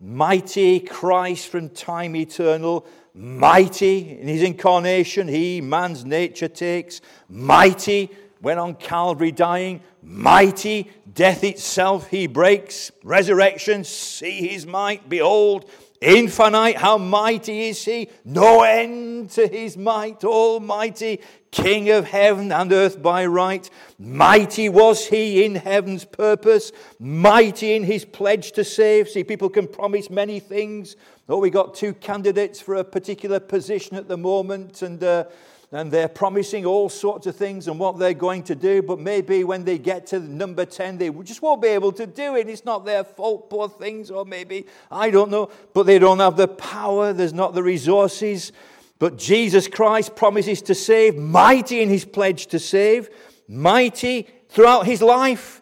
Mighty 0.00 0.80
Christ 0.80 1.48
from 1.48 1.70
time 1.70 2.14
eternal, 2.14 2.86
mighty 3.14 4.18
in 4.20 4.28
his 4.28 4.42
incarnation, 4.42 5.26
he, 5.26 5.60
man's 5.60 6.04
nature, 6.04 6.48
takes. 6.48 7.00
Mighty 7.28 8.10
when 8.40 8.58
on 8.58 8.74
Calvary 8.76 9.32
dying, 9.32 9.80
mighty 10.02 10.90
death 11.12 11.42
itself 11.42 12.08
he 12.08 12.26
breaks. 12.26 12.92
Resurrection, 13.02 13.82
see 13.82 14.46
his 14.48 14.66
might, 14.66 15.08
behold, 15.08 15.68
infinite, 16.00 16.76
how 16.76 16.98
mighty 16.98 17.68
is 17.68 17.84
he? 17.84 18.08
No 18.24 18.62
end 18.62 19.30
to 19.30 19.46
his 19.46 19.76
might, 19.76 20.24
almighty. 20.24 21.20
King 21.50 21.88
of 21.90 22.04
heaven 22.06 22.52
and 22.52 22.72
earth 22.72 23.02
by 23.02 23.24
right. 23.24 23.68
Mighty 23.98 24.68
was 24.68 25.06
he 25.06 25.44
in 25.44 25.54
heaven's 25.54 26.04
purpose, 26.04 26.72
mighty 26.98 27.74
in 27.74 27.84
his 27.84 28.04
pledge 28.04 28.52
to 28.52 28.64
save. 28.64 29.08
See, 29.08 29.24
people 29.24 29.48
can 29.48 29.66
promise 29.66 30.10
many 30.10 30.40
things. 30.40 30.96
Oh, 31.28 31.38
we 31.38 31.50
got 31.50 31.74
two 31.74 31.94
candidates 31.94 32.60
for 32.60 32.74
a 32.74 32.84
particular 32.84 33.40
position 33.40 33.96
at 33.96 34.08
the 34.08 34.16
moment, 34.16 34.82
and 34.82 35.02
uh, 35.02 35.24
and 35.70 35.90
they're 35.90 36.08
promising 36.08 36.64
all 36.64 36.88
sorts 36.88 37.26
of 37.26 37.36
things 37.36 37.68
and 37.68 37.78
what 37.78 37.98
they're 37.98 38.14
going 38.14 38.42
to 38.44 38.54
do, 38.54 38.80
but 38.82 38.98
maybe 38.98 39.44
when 39.44 39.64
they 39.64 39.78
get 39.78 40.06
to 40.06 40.18
number 40.18 40.64
10, 40.64 40.96
they 40.96 41.10
just 41.10 41.42
won't 41.42 41.60
be 41.60 41.68
able 41.68 41.92
to 41.92 42.06
do 42.06 42.36
it. 42.36 42.48
It's 42.48 42.64
not 42.64 42.86
their 42.86 43.04
fault, 43.04 43.50
poor 43.50 43.68
things, 43.68 44.10
or 44.10 44.24
maybe, 44.24 44.66
I 44.90 45.10
don't 45.10 45.30
know, 45.30 45.50
but 45.74 45.84
they 45.84 45.98
don't 45.98 46.20
have 46.20 46.36
the 46.36 46.48
power, 46.48 47.12
there's 47.12 47.34
not 47.34 47.52
the 47.52 47.62
resources. 47.62 48.52
But 48.98 49.18
Jesus 49.18 49.68
Christ 49.68 50.16
promises 50.16 50.62
to 50.62 50.74
save, 50.74 51.16
mighty 51.16 51.82
in 51.82 51.90
his 51.90 52.04
pledge 52.04 52.46
to 52.48 52.58
save, 52.58 53.10
mighty 53.46 54.26
throughout 54.48 54.86
his 54.86 55.02
life, 55.02 55.60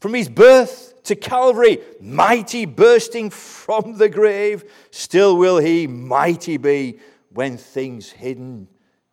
from 0.00 0.14
his 0.14 0.28
birth 0.28 1.00
to 1.04 1.14
Calvary, 1.14 1.78
mighty 2.00 2.64
bursting 2.64 3.30
from 3.30 3.98
the 3.98 4.08
grave. 4.08 4.64
Still 4.90 5.36
will 5.36 5.58
he 5.58 5.86
mighty 5.86 6.56
be 6.56 6.98
when 7.30 7.56
things 7.56 8.10
hidden 8.10 8.68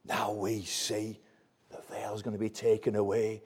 now 0.09 0.31
we 0.31 0.63
see 0.63 1.19
the 1.69 1.81
veil's 1.89 2.21
going 2.21 2.33
to 2.35 2.39
be 2.39 2.49
taken 2.49 2.95
away. 2.95 3.43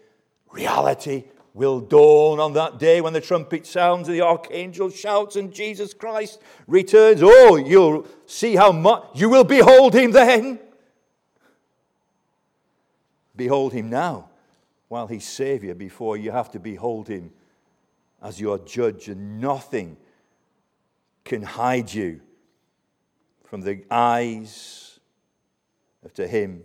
Reality 0.49 1.25
will 1.53 1.79
dawn 1.79 2.39
on 2.39 2.53
that 2.53 2.79
day 2.79 3.01
when 3.01 3.13
the 3.13 3.21
trumpet 3.21 3.67
sounds 3.67 4.07
and 4.07 4.17
the 4.17 4.21
archangel 4.21 4.89
shouts 4.89 5.35
and 5.35 5.53
Jesus 5.53 5.93
Christ 5.93 6.41
returns. 6.65 7.21
Oh, 7.21 7.57
you'll 7.57 8.07
see 8.25 8.55
how 8.55 8.71
much 8.71 9.03
you 9.13 9.29
will 9.29 9.43
behold 9.43 9.93
him 9.93 10.11
then. 10.11 10.59
Behold 13.35 13.73
him 13.73 13.89
now 13.89 14.29
while 14.87 15.07
he's 15.07 15.25
Savior 15.25 15.75
before 15.75 16.17
you 16.17 16.31
have 16.31 16.51
to 16.51 16.59
behold 16.59 17.07
him 17.07 17.31
as 18.21 18.39
your 18.39 18.57
judge, 18.59 19.09
and 19.09 19.41
nothing 19.41 19.97
can 21.25 21.41
hide 21.41 21.93
you 21.93 22.21
from 23.43 23.61
the 23.61 23.83
eyes 23.91 24.92
to 26.15 26.27
him 26.27 26.63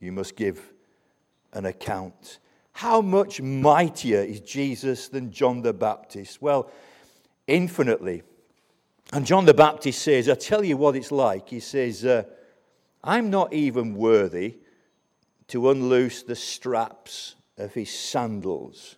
you 0.00 0.12
must 0.12 0.34
give 0.34 0.72
an 1.52 1.66
account. 1.66 2.38
How 2.72 3.00
much 3.00 3.40
mightier 3.40 4.20
is 4.20 4.40
Jesus 4.40 5.08
than 5.08 5.30
John 5.30 5.62
the 5.62 5.72
Baptist? 5.72 6.40
Well, 6.40 6.70
infinitely. 7.46 8.22
And 9.12 9.26
John 9.26 9.44
the 9.44 9.54
Baptist 9.54 10.00
says, 10.02 10.28
I 10.28 10.34
tell 10.34 10.64
you 10.64 10.76
what 10.76 10.96
it's 10.96 11.12
like. 11.12 11.48
He 11.48 11.60
says, 11.60 12.04
uh, 12.04 12.22
I'm 13.02 13.28
not 13.28 13.52
even 13.52 13.94
worthy 13.94 14.58
to 15.48 15.70
unloose 15.70 16.22
the 16.22 16.36
straps 16.36 17.34
of 17.58 17.74
his 17.74 17.90
sandals. 17.90 18.96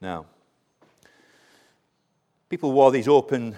Now, 0.00 0.26
people 2.48 2.72
wore 2.72 2.92
these 2.92 3.08
open 3.08 3.56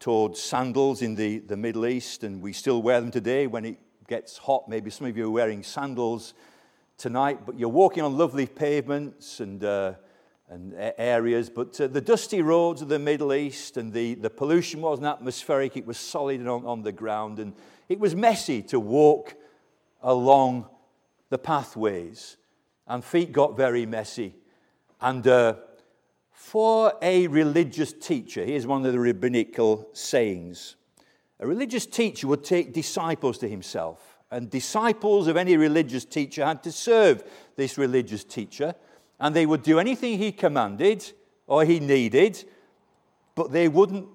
toed 0.00 0.36
sandals 0.36 1.02
in 1.02 1.14
the, 1.14 1.38
the 1.38 1.56
Middle 1.56 1.86
East, 1.86 2.22
and 2.22 2.40
we 2.40 2.52
still 2.52 2.82
wear 2.82 3.00
them 3.00 3.10
today 3.10 3.46
when 3.46 3.64
it 3.64 3.78
gets 4.06 4.38
hot. 4.38 4.68
Maybe 4.68 4.90
some 4.90 5.06
of 5.06 5.16
you 5.16 5.26
are 5.26 5.30
wearing 5.30 5.62
sandals 5.62 6.34
tonight, 6.96 7.44
but 7.44 7.58
you're 7.58 7.68
walking 7.68 8.02
on 8.02 8.16
lovely 8.16 8.46
pavements 8.46 9.40
and, 9.40 9.62
uh, 9.64 9.94
and 10.48 10.74
areas. 10.98 11.50
But 11.50 11.80
uh, 11.80 11.88
the 11.88 12.00
dusty 12.00 12.42
roads 12.42 12.80
of 12.80 12.88
the 12.88 12.98
Middle 12.98 13.34
East 13.34 13.76
and 13.76 13.92
the, 13.92 14.14
the 14.14 14.30
pollution 14.30 14.80
wasn't 14.80 15.08
atmospheric, 15.08 15.76
it 15.76 15.86
was 15.86 15.98
solid 15.98 16.40
on, 16.46 16.64
on 16.64 16.82
the 16.82 16.92
ground. 16.92 17.38
And 17.38 17.54
it 17.88 17.98
was 17.98 18.14
messy 18.14 18.62
to 18.62 18.78
walk 18.78 19.34
along 20.02 20.68
the 21.28 21.38
pathways. 21.38 22.36
And 22.86 23.04
feet 23.04 23.32
got 23.32 23.56
very 23.56 23.84
messy. 23.84 24.34
And 25.00 25.26
uh, 25.26 25.56
for 26.38 26.94
a 27.02 27.26
religious 27.26 27.92
teacher, 27.92 28.44
here's 28.44 28.64
one 28.64 28.86
of 28.86 28.92
the 28.92 28.98
rabbinical 29.00 29.88
sayings 29.92 30.76
a 31.40 31.46
religious 31.46 31.84
teacher 31.84 32.26
would 32.28 32.44
take 32.44 32.72
disciples 32.72 33.38
to 33.38 33.48
himself, 33.48 34.18
and 34.30 34.48
disciples 34.48 35.26
of 35.26 35.36
any 35.36 35.56
religious 35.56 36.04
teacher 36.04 36.44
had 36.44 36.62
to 36.62 36.72
serve 36.72 37.24
this 37.56 37.76
religious 37.76 38.22
teacher, 38.22 38.74
and 39.18 39.34
they 39.34 39.46
would 39.46 39.62
do 39.62 39.80
anything 39.80 40.16
he 40.16 40.32
commanded 40.32 41.12
or 41.48 41.64
he 41.64 41.80
needed, 41.80 42.44
but 43.34 43.50
they 43.50 43.68
wouldn't 43.68 44.06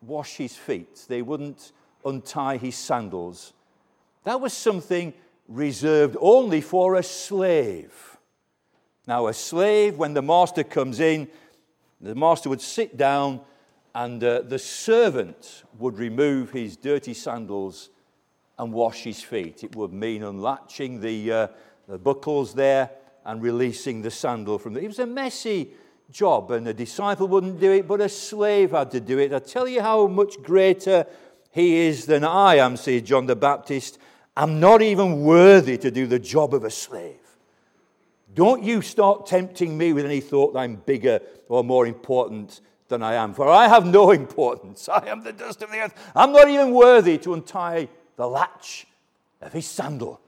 wash 0.00 0.36
his 0.36 0.56
feet, 0.56 1.04
they 1.08 1.22
wouldn't 1.22 1.72
untie 2.06 2.56
his 2.56 2.74
sandals. 2.74 3.52
That 4.24 4.40
was 4.40 4.54
something 4.54 5.12
reserved 5.46 6.16
only 6.20 6.62
for 6.62 6.96
a 6.96 7.02
slave. 7.02 8.13
Now, 9.06 9.26
a 9.26 9.34
slave, 9.34 9.96
when 9.96 10.14
the 10.14 10.22
master 10.22 10.64
comes 10.64 11.00
in, 11.00 11.28
the 12.00 12.14
master 12.14 12.48
would 12.48 12.60
sit 12.60 12.96
down 12.96 13.40
and 13.94 14.22
uh, 14.24 14.40
the 14.42 14.58
servant 14.58 15.64
would 15.78 15.98
remove 15.98 16.50
his 16.50 16.76
dirty 16.76 17.14
sandals 17.14 17.90
and 18.58 18.72
wash 18.72 19.02
his 19.04 19.22
feet. 19.22 19.62
It 19.62 19.76
would 19.76 19.92
mean 19.92 20.22
unlatching 20.22 21.00
the, 21.00 21.32
uh, 21.32 21.46
the 21.88 21.98
buckles 21.98 22.54
there 22.54 22.90
and 23.24 23.42
releasing 23.42 24.02
the 24.02 24.10
sandal 24.10 24.58
from 24.58 24.74
the. 24.74 24.82
It 24.82 24.88
was 24.88 24.98
a 24.98 25.06
messy 25.06 25.70
job, 26.10 26.50
and 26.50 26.66
a 26.68 26.74
disciple 26.74 27.28
wouldn't 27.28 27.60
do 27.60 27.72
it, 27.72 27.88
but 27.88 28.00
a 28.00 28.08
slave 28.08 28.72
had 28.72 28.90
to 28.92 29.00
do 29.00 29.18
it. 29.18 29.32
I 29.32 29.38
tell 29.38 29.66
you 29.66 29.80
how 29.80 30.06
much 30.06 30.42
greater 30.42 31.06
he 31.50 31.76
is 31.76 32.06
than 32.06 32.24
I 32.24 32.56
am, 32.56 32.76
says 32.76 33.02
John 33.02 33.26
the 33.26 33.36
Baptist. 33.36 33.98
I'm 34.36 34.60
not 34.60 34.82
even 34.82 35.22
worthy 35.22 35.78
to 35.78 35.90
do 35.90 36.06
the 36.06 36.18
job 36.18 36.54
of 36.54 36.64
a 36.64 36.70
slave. 36.70 37.23
Don't 38.34 38.64
you 38.64 38.82
start 38.82 39.26
tempting 39.26 39.78
me 39.78 39.92
with 39.92 40.04
any 40.04 40.20
thought 40.20 40.52
that 40.52 40.60
I'm 40.60 40.76
bigger 40.76 41.20
or 41.48 41.62
more 41.62 41.86
important 41.86 42.60
than 42.88 43.02
I 43.02 43.14
am, 43.14 43.32
for 43.32 43.48
I 43.48 43.68
have 43.68 43.86
no 43.86 44.10
importance. 44.22 44.88
I 44.88 45.06
am 45.06 45.22
the 45.22 45.32
dust 45.32 45.62
of 45.62 45.70
the 45.70 45.78
earth. 45.78 45.94
I'm 46.14 46.32
not 46.32 46.48
even 46.48 46.72
worthy 46.72 47.18
to 47.18 47.34
untie 47.34 47.88
the 48.16 48.28
latch 48.28 48.86
of 49.40 49.52
his 49.52 49.66
sandal. 49.66 50.20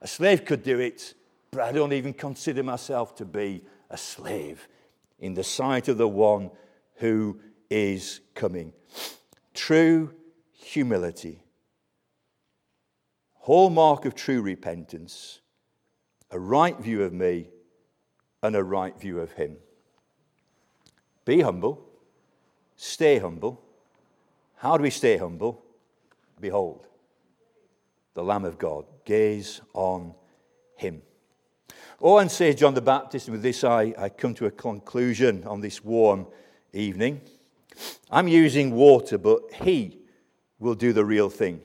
A 0.00 0.06
slave 0.06 0.44
could 0.44 0.62
do 0.62 0.78
it, 0.78 1.14
but 1.50 1.60
I 1.60 1.72
don't 1.72 1.92
even 1.92 2.12
consider 2.12 2.62
myself 2.62 3.14
to 3.16 3.24
be 3.24 3.62
a 3.90 3.96
slave 3.96 4.68
in 5.18 5.34
the 5.34 5.44
sight 5.44 5.88
of 5.88 5.98
the 5.98 6.08
one 6.08 6.50
who 6.96 7.40
is 7.70 8.20
coming. 8.34 8.72
True 9.54 10.12
humility, 10.52 11.42
hallmark 13.34 14.04
of 14.04 14.14
true 14.14 14.42
repentance, 14.42 15.40
a 16.30 16.38
right 16.38 16.78
view 16.78 17.02
of 17.02 17.12
me 17.12 17.48
and 18.42 18.56
a 18.56 18.64
right 18.64 18.98
view 18.98 19.20
of 19.20 19.32
him. 19.32 19.56
Be 21.24 21.40
humble. 21.40 21.84
Stay 22.76 23.18
humble. 23.18 23.62
How 24.56 24.76
do 24.76 24.82
we 24.82 24.90
stay 24.90 25.16
humble? 25.16 25.62
Behold, 26.40 26.86
the 28.14 28.22
Lamb 28.22 28.44
of 28.44 28.58
God. 28.58 28.84
Gaze 29.04 29.60
on 29.72 30.14
him. 30.76 31.02
Oh, 32.00 32.18
and 32.18 32.30
says 32.30 32.56
John 32.56 32.74
the 32.74 32.80
Baptist, 32.80 33.28
and 33.28 33.32
with 33.32 33.42
this 33.42 33.64
I, 33.64 33.94
I 33.96 34.08
come 34.08 34.34
to 34.34 34.46
a 34.46 34.50
conclusion 34.50 35.44
on 35.44 35.60
this 35.60 35.82
warm 35.82 36.26
evening. 36.72 37.22
I'm 38.10 38.28
using 38.28 38.72
water, 38.72 39.18
but 39.18 39.52
he 39.52 39.98
will 40.58 40.74
do 40.74 40.92
the 40.92 41.04
real 41.04 41.30
thing. 41.30 41.60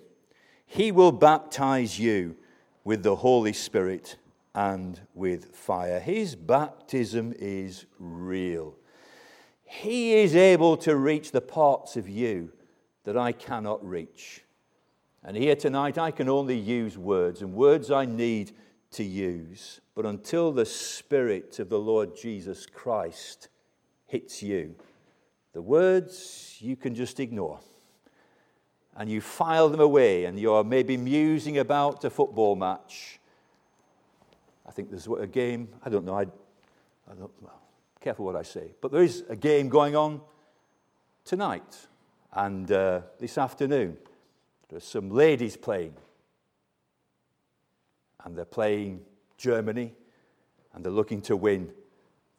He 0.65 0.91
will 0.91 1.12
baptize 1.12 2.00
you 2.00 2.38
with 2.84 3.04
the 3.04 3.17
Holy 3.17 3.54
Spirit 3.54 4.17
and 4.54 5.00
with 5.14 5.56
fire. 5.56 6.00
His 6.00 6.36
baptism 6.36 7.34
is 7.38 7.86
real. 8.00 8.76
He 9.64 10.16
is 10.16 10.36
able 10.36 10.76
to 10.78 10.96
reach 10.96 11.32
the 11.32 11.42
parts 11.42 11.96
of 11.96 12.10
you 12.10 12.52
that 13.06 13.18
I 13.18 13.32
cannot 13.32 13.88
reach. 13.88 14.44
And 15.24 15.38
here 15.38 15.56
tonight, 15.56 15.98
I 15.98 16.12
can 16.12 16.28
only 16.28 16.58
use 16.58 16.98
words, 16.98 17.42
and 17.42 17.54
words 17.54 17.92
I 17.92 18.06
need 18.06 18.52
to 18.92 19.04
use. 19.04 19.80
But 19.96 20.06
until 20.06 20.52
the 20.52 20.66
Spirit 20.66 21.60
of 21.60 21.70
the 21.70 21.80
Lord 21.80 22.18
Jesus 22.18 22.66
Christ 22.66 23.48
hits 24.08 24.44
you, 24.44 24.76
the 25.54 25.62
words 25.62 26.58
you 26.60 26.76
can 26.76 26.94
just 26.94 27.20
ignore. 27.20 27.60
And 28.98 29.10
you 29.10 29.22
file 29.22 29.70
them 29.70 29.80
away, 29.80 30.26
and 30.26 30.38
you're 30.38 30.66
maybe 30.66 30.98
musing 30.98 31.60
about 31.60 32.04
a 32.04 32.10
football 32.10 32.58
match. 32.58 33.20
I 34.71 34.73
think 34.73 34.89
there's 34.89 35.05
a 35.05 35.27
game, 35.27 35.67
I 35.84 35.89
don't 35.89 36.05
know, 36.05 36.17
I, 36.17 36.21
I 36.21 37.13
don't, 37.19 37.29
well, 37.41 37.62
careful 37.99 38.23
what 38.23 38.38
I 38.38 38.43
say, 38.43 38.73
but 38.79 38.89
there 38.89 39.03
is 39.03 39.25
a 39.27 39.36
game 39.36 39.67
going 39.67 39.97
on 39.97 40.21
tonight 41.25 41.89
and 42.31 42.71
uh, 42.71 43.01
this 43.19 43.38
afternoon. 43.38 43.97
There's 44.69 44.86
some 44.86 45.10
ladies 45.10 45.57
playing, 45.57 45.95
and 48.23 48.38
they're 48.38 48.45
playing 48.45 49.01
Germany, 49.38 49.93
and 50.73 50.86
they're 50.86 50.93
looking 50.93 51.19
to 51.23 51.36
win 51.36 51.73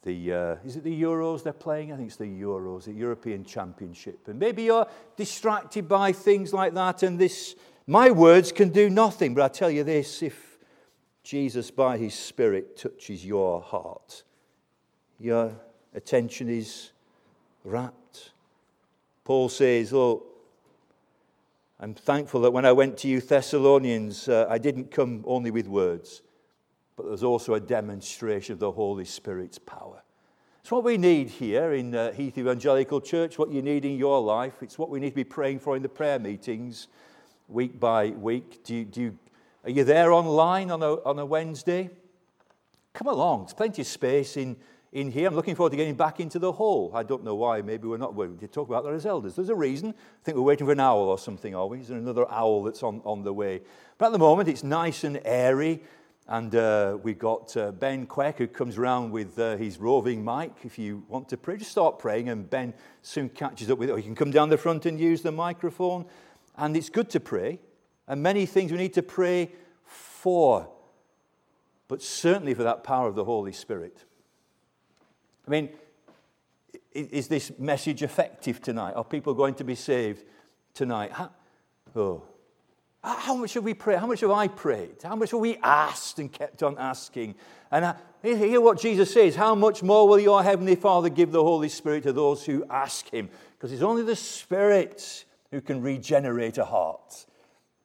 the, 0.03 0.33
uh, 0.33 0.57
is 0.65 0.77
it 0.77 0.85
the 0.85 1.03
Euros 1.03 1.43
they're 1.43 1.53
playing? 1.53 1.93
I 1.93 1.97
think 1.97 2.09
it's 2.09 2.17
the 2.17 2.25
Euros, 2.25 2.85
the 2.85 2.95
European 2.95 3.45
Championship. 3.45 4.27
And 4.27 4.39
maybe 4.39 4.63
you're 4.63 4.87
distracted 5.19 5.87
by 5.87 6.13
things 6.13 6.55
like 6.55 6.73
that, 6.73 7.03
and 7.03 7.19
this, 7.19 7.57
my 7.87 8.11
words 8.11 8.53
can 8.53 8.71
do 8.71 8.89
nothing. 8.89 9.35
But 9.35 9.45
I 9.45 9.49
tell 9.49 9.71
you 9.71 9.85
this 9.85 10.23
if 10.23 10.52
Jesus, 11.23 11.71
by 11.71 11.99
his 11.99 12.15
Spirit, 12.15 12.77
touches 12.77 13.25
your 13.25 13.61
heart, 13.61 14.25
your 15.19 15.53
attention 15.95 16.49
is 16.49 16.93
rapt. 17.65 18.33
Paul 19.25 19.49
says, 19.49 19.93
Oh, 19.93 20.25
I'm 21.79 21.95
thankful 21.95 22.41
that 22.43 22.51
when 22.53 22.65
I 22.65 22.73
went 22.73 22.99
to 22.99 23.09
you 23.09 23.21
Thessalonians, 23.21 24.29
uh, 24.29 24.47
I 24.49 24.59
didn't 24.59 24.91
come 24.91 25.25
only 25.27 25.51
with 25.51 25.69
words 25.69 26.23
but 26.97 27.07
there's 27.07 27.23
also 27.23 27.55
a 27.55 27.61
demonstration 27.61 28.53
of 28.53 28.59
the 28.59 28.71
Holy 28.71 29.05
Spirit's 29.05 29.59
power. 29.59 30.03
It's 30.61 30.71
what 30.71 30.85
we 30.85 30.97
need 30.97 31.29
here 31.29 31.73
in 31.73 31.95
uh, 31.95 32.13
Heath 32.13 32.39
Evangelical 32.39 33.01
Church, 33.01 33.39
what 33.39 33.51
you 33.51 33.63
need 33.63 33.85
in 33.85 33.97
your 33.97 34.21
life. 34.21 34.63
It's 34.63 34.79
what 34.79 34.91
we 34.91 35.01
need 35.01 35.11
to 35.11 35.17
be 35.17 35.25
praying 35.25 35.59
for 35.59 35.75
in 35.75 35.83
the 35.83 35.89
prayer 35.89 36.19
meetings 36.19 36.89
week 37.49 37.81
by 37.81 38.11
week. 38.11 38.63
Do 38.63 38.77
you, 38.77 38.85
do 38.85 39.01
you, 39.01 39.19
are 39.65 39.71
you 39.71 39.85
there 39.85 40.13
online 40.13 40.71
on 40.71 40.83
a, 40.83 40.95
on 41.05 41.19
a 41.19 41.27
Wednesday? 41.27 41.91
Come 42.95 43.07
along, 43.07 43.45
there's 43.45 43.55
plenty 43.55 43.83
of 43.83 43.89
space 43.89 44.37
in, 44.37 44.57
in 44.93 45.11
here. 45.11 45.29
I'm 45.29 45.35
looking 45.35 45.55
forward 45.55 45.71
to 45.71 45.77
getting 45.77 45.95
back 45.95 46.21
into 46.21 46.39
the 46.39 46.53
hall. 46.53 46.91
I 46.95 47.03
don't 47.03 47.25
know 47.25 47.37
why. 47.37 47.63
Maybe 47.63 47.87
we're 47.87 47.97
not. 47.97 48.15
We 48.15 48.27
talk 48.49 48.69
about 48.69 48.85
that 48.85 48.93
as 48.93 49.07
elders. 49.07 49.37
There's 49.37 49.49
a 49.49 49.55
reason. 49.55 49.91
I 49.91 50.25
think 50.25 50.37
we're 50.37 50.43
waiting 50.43 50.67
for 50.67 50.73
an 50.73 50.81
owl 50.81 51.09
or 51.09 51.19
something, 51.19 51.55
are 51.55 51.67
we? 51.67 51.81
Is 51.81 51.89
there 51.89 51.99
another 51.99 52.31
owl 52.31 52.65
that's 52.65 52.83
on, 52.83 53.01
on 53.05 53.23
the 53.23 53.33
way? 53.33 53.63
But 53.99 54.07
at 54.07 54.13
the 54.13 54.19
moment, 54.19 54.49
it's 54.49 54.65
nice 54.65 55.05
and 55.05 55.21
airy. 55.25 55.83
And 56.29 56.55
uh, 56.55 56.99
we've 57.03 57.19
got 57.19 57.57
uh, 57.57 57.73
Ben 57.73 58.07
Queck 58.07 58.39
who 58.39 58.47
comes 58.47 58.79
around 58.79 59.11
with 59.11 59.39
uh, 59.39 59.57
his 59.57 59.79
roving 59.79 60.25
mic. 60.25 60.53
If 60.65 60.79
you 60.79 61.05
want 61.09 61.29
to 61.31 61.37
pray, 61.37 61.57
just 61.57 61.71
start 61.71 61.99
praying, 61.99 62.29
and 62.29 62.49
Ben 62.49 62.75
soon 63.03 63.29
catches 63.29 63.71
up 63.71 63.79
with 63.79 63.89
it. 63.89 63.93
Or 63.93 63.99
you 63.99 64.05
can 64.05 64.15
come 64.15 64.31
down 64.31 64.49
the 64.49 64.59
front 64.59 64.87
and 64.87 65.01
use 65.01 65.23
the 65.23 65.33
microphone. 65.33 66.05
And 66.57 66.77
it's 66.77 66.91
good 66.91 67.11
to 67.11 67.21
pray. 67.21 67.61
And 68.09 68.23
many 68.23 68.47
things 68.47 68.73
we 68.73 68.79
need 68.79 68.95
to 68.95 69.03
pray 69.03 69.53
for, 69.85 70.69
but 71.89 72.03
certainly 72.03 72.55
for 72.55 72.63
that 72.63 72.85
power 72.85 73.09
of 73.09 73.15
the 73.15 73.25
Holy 73.25 73.53
Spirit. 73.53 74.05
I 75.47 75.51
mean, 75.51 75.71
is 76.93 77.29
this 77.29 77.53
message 77.59 78.03
effective 78.03 78.61
tonight? 78.61 78.93
Are 78.95 79.05
people 79.05 79.35
going 79.35 79.55
to 79.55 79.65
be 79.65 79.75
saved 79.75 80.25
tonight? 80.75 81.13
Oh, 81.97 82.23
how 83.03 83.35
much 83.35 83.55
have 83.55 83.65
we 83.65 83.75
prayed? 83.75 83.99
How 83.99 84.07
much 84.07 84.21
have 84.21 84.31
I 84.31 84.47
prayed? 84.47 85.03
How 85.03 85.17
much 85.17 85.33
have 85.33 85.41
we 85.41 85.57
asked 85.57 86.19
and 86.19 86.33
kept 86.33 86.63
on 86.63 86.79
asking? 86.79 87.35
And 87.71 87.85
uh, 87.85 87.95
hear 88.23 88.61
what 88.61 88.81
Jesus 88.81 89.13
says 89.13 89.35
How 89.35 89.55
much 89.55 89.83
more 89.83 90.07
will 90.07 90.21
your 90.21 90.43
Heavenly 90.43 90.77
Father 90.77 91.09
give 91.09 91.33
the 91.33 91.43
Holy 91.43 91.69
Spirit 91.69 92.05
to 92.05 92.13
those 92.13 92.45
who 92.45 92.65
ask 92.71 93.11
Him? 93.11 93.29
Because 93.59 93.73
it's 93.73 93.83
only 93.83 94.03
the 94.03 94.17
Spirit 94.17 95.25
who 95.51 95.61
can 95.61 95.83
regenerate 95.83 96.59
a 96.59 96.65
heart. 96.65 97.27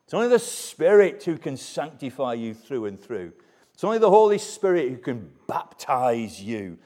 It's 0.08 0.14
only 0.14 0.30
the 0.30 0.40
Spirit 0.40 1.22
who 1.24 1.38
can 1.38 1.58
sanctify 1.58 2.36
you 2.36 2.54
through 2.54 2.86
and 2.86 2.98
through. 2.98 3.34
It's 3.74 3.84
only 3.84 3.98
the 3.98 4.10
Holy 4.10 4.38
Spirit 4.38 4.90
who 4.90 4.98
can 4.98 5.30
baptize 5.48 6.42
you. 6.42 6.78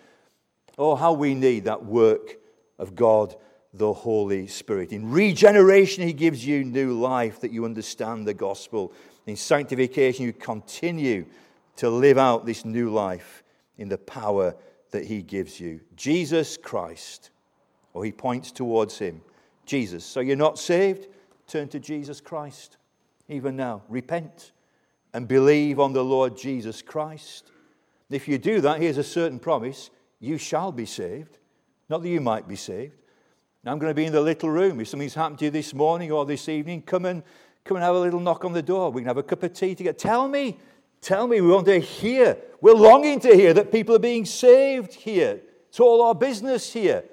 Oh, 0.75 0.95
how 0.95 1.13
we 1.13 1.35
need 1.35 1.65
that 1.65 1.85
work 1.85 2.37
of 2.79 2.95
God 2.95 3.35
the 3.75 3.93
Holy 3.93 4.47
Spirit. 4.47 4.91
In 4.91 5.11
regeneration, 5.11 6.03
He 6.03 6.13
gives 6.13 6.43
you 6.43 6.63
new 6.63 6.99
life 6.99 7.41
that 7.41 7.51
you 7.51 7.63
understand 7.63 8.25
the 8.25 8.33
gospel. 8.33 8.91
In 9.27 9.35
sanctification, 9.35 10.25
you 10.25 10.33
continue 10.33 11.27
to 11.75 11.91
live 11.91 12.17
out 12.17 12.47
this 12.47 12.65
new 12.65 12.89
life 12.89 13.43
in 13.77 13.87
the 13.87 13.99
power 13.99 14.55
that 14.89 15.05
He 15.05 15.21
gives 15.21 15.59
you. 15.59 15.79
Jesus 15.95 16.57
Christ, 16.57 17.29
or 17.93 18.03
He 18.03 18.11
points 18.11 18.51
towards 18.51 18.97
Him. 18.97 19.21
Jesus. 19.67 20.03
So 20.03 20.21
you're 20.21 20.35
not 20.35 20.57
saved? 20.57 21.07
Turn 21.45 21.67
to 21.67 21.79
Jesus 21.79 22.19
Christ. 22.19 22.77
Even 23.31 23.55
now, 23.55 23.81
repent 23.87 24.51
and 25.13 25.25
believe 25.25 25.79
on 25.79 25.93
the 25.93 26.03
Lord 26.03 26.35
Jesus 26.37 26.81
Christ. 26.81 27.49
If 28.09 28.27
you 28.27 28.37
do 28.37 28.59
that, 28.59 28.81
here's 28.81 28.97
a 28.97 29.03
certain 29.03 29.39
promise 29.39 29.89
you 30.19 30.37
shall 30.37 30.73
be 30.73 30.85
saved. 30.85 31.37
Not 31.87 32.03
that 32.03 32.09
you 32.09 32.19
might 32.19 32.47
be 32.47 32.57
saved, 32.57 32.95
now 33.63 33.71
I'm 33.71 33.79
going 33.79 33.89
to 33.89 33.95
be 33.95 34.05
in 34.05 34.11
the 34.11 34.21
little 34.21 34.49
room. 34.49 34.81
If 34.81 34.89
something's 34.89 35.13
happened 35.13 35.39
to 35.39 35.45
you 35.45 35.51
this 35.51 35.73
morning 35.73 36.11
or 36.11 36.25
this 36.25 36.49
evening, 36.49 36.81
come 36.81 37.05
and 37.05 37.23
come 37.63 37.77
and 37.77 37.83
have 37.83 37.95
a 37.95 37.99
little 37.99 38.19
knock 38.19 38.43
on 38.43 38.51
the 38.51 38.61
door. 38.61 38.91
We 38.91 39.01
can 39.01 39.07
have 39.07 39.17
a 39.17 39.23
cup 39.23 39.43
of 39.43 39.53
tea 39.53 39.75
together. 39.75 39.97
Tell 39.97 40.27
me, 40.27 40.57
tell 40.99 41.25
me. 41.25 41.39
We 41.39 41.47
want 41.47 41.67
to 41.67 41.79
hear. 41.79 42.37
We're 42.59 42.73
longing 42.73 43.21
to 43.21 43.33
hear 43.33 43.53
that 43.53 43.71
people 43.71 43.95
are 43.95 43.99
being 43.99 44.25
saved 44.25 44.93
here. 44.93 45.39
It's 45.69 45.79
all 45.79 46.01
our 46.01 46.15
business 46.15 46.73
here. 46.73 47.05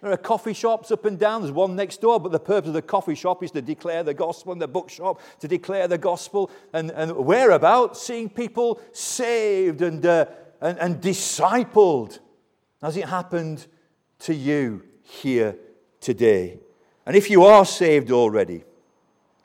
There 0.00 0.12
are 0.12 0.16
coffee 0.16 0.52
shops 0.52 0.90
up 0.90 1.04
and 1.04 1.18
down. 1.18 1.42
There's 1.42 1.52
one 1.52 1.74
next 1.74 2.00
door, 2.00 2.20
but 2.20 2.32
the 2.32 2.38
purpose 2.38 2.68
of 2.68 2.74
the 2.74 2.82
coffee 2.82 3.14
shop 3.14 3.42
is 3.42 3.50
to 3.52 3.62
declare 3.62 4.02
the 4.02 4.14
gospel, 4.14 4.52
and 4.52 4.62
the 4.62 4.68
bookshop 4.68 5.20
to 5.40 5.48
declare 5.48 5.88
the 5.88 5.98
gospel. 5.98 6.50
And, 6.72 6.90
and 6.92 7.16
whereabouts? 7.16 8.00
Seeing 8.00 8.28
people 8.28 8.80
saved 8.92 9.82
and, 9.82 10.04
uh, 10.06 10.26
and, 10.60 10.78
and 10.78 11.00
discipled. 11.00 12.20
Has 12.80 12.96
it 12.96 13.06
happened 13.06 13.66
to 14.20 14.34
you 14.34 14.82
here 15.02 15.56
today. 16.00 16.58
And 17.06 17.16
if 17.16 17.30
you 17.30 17.44
are 17.44 17.64
saved 17.64 18.10
already, 18.10 18.64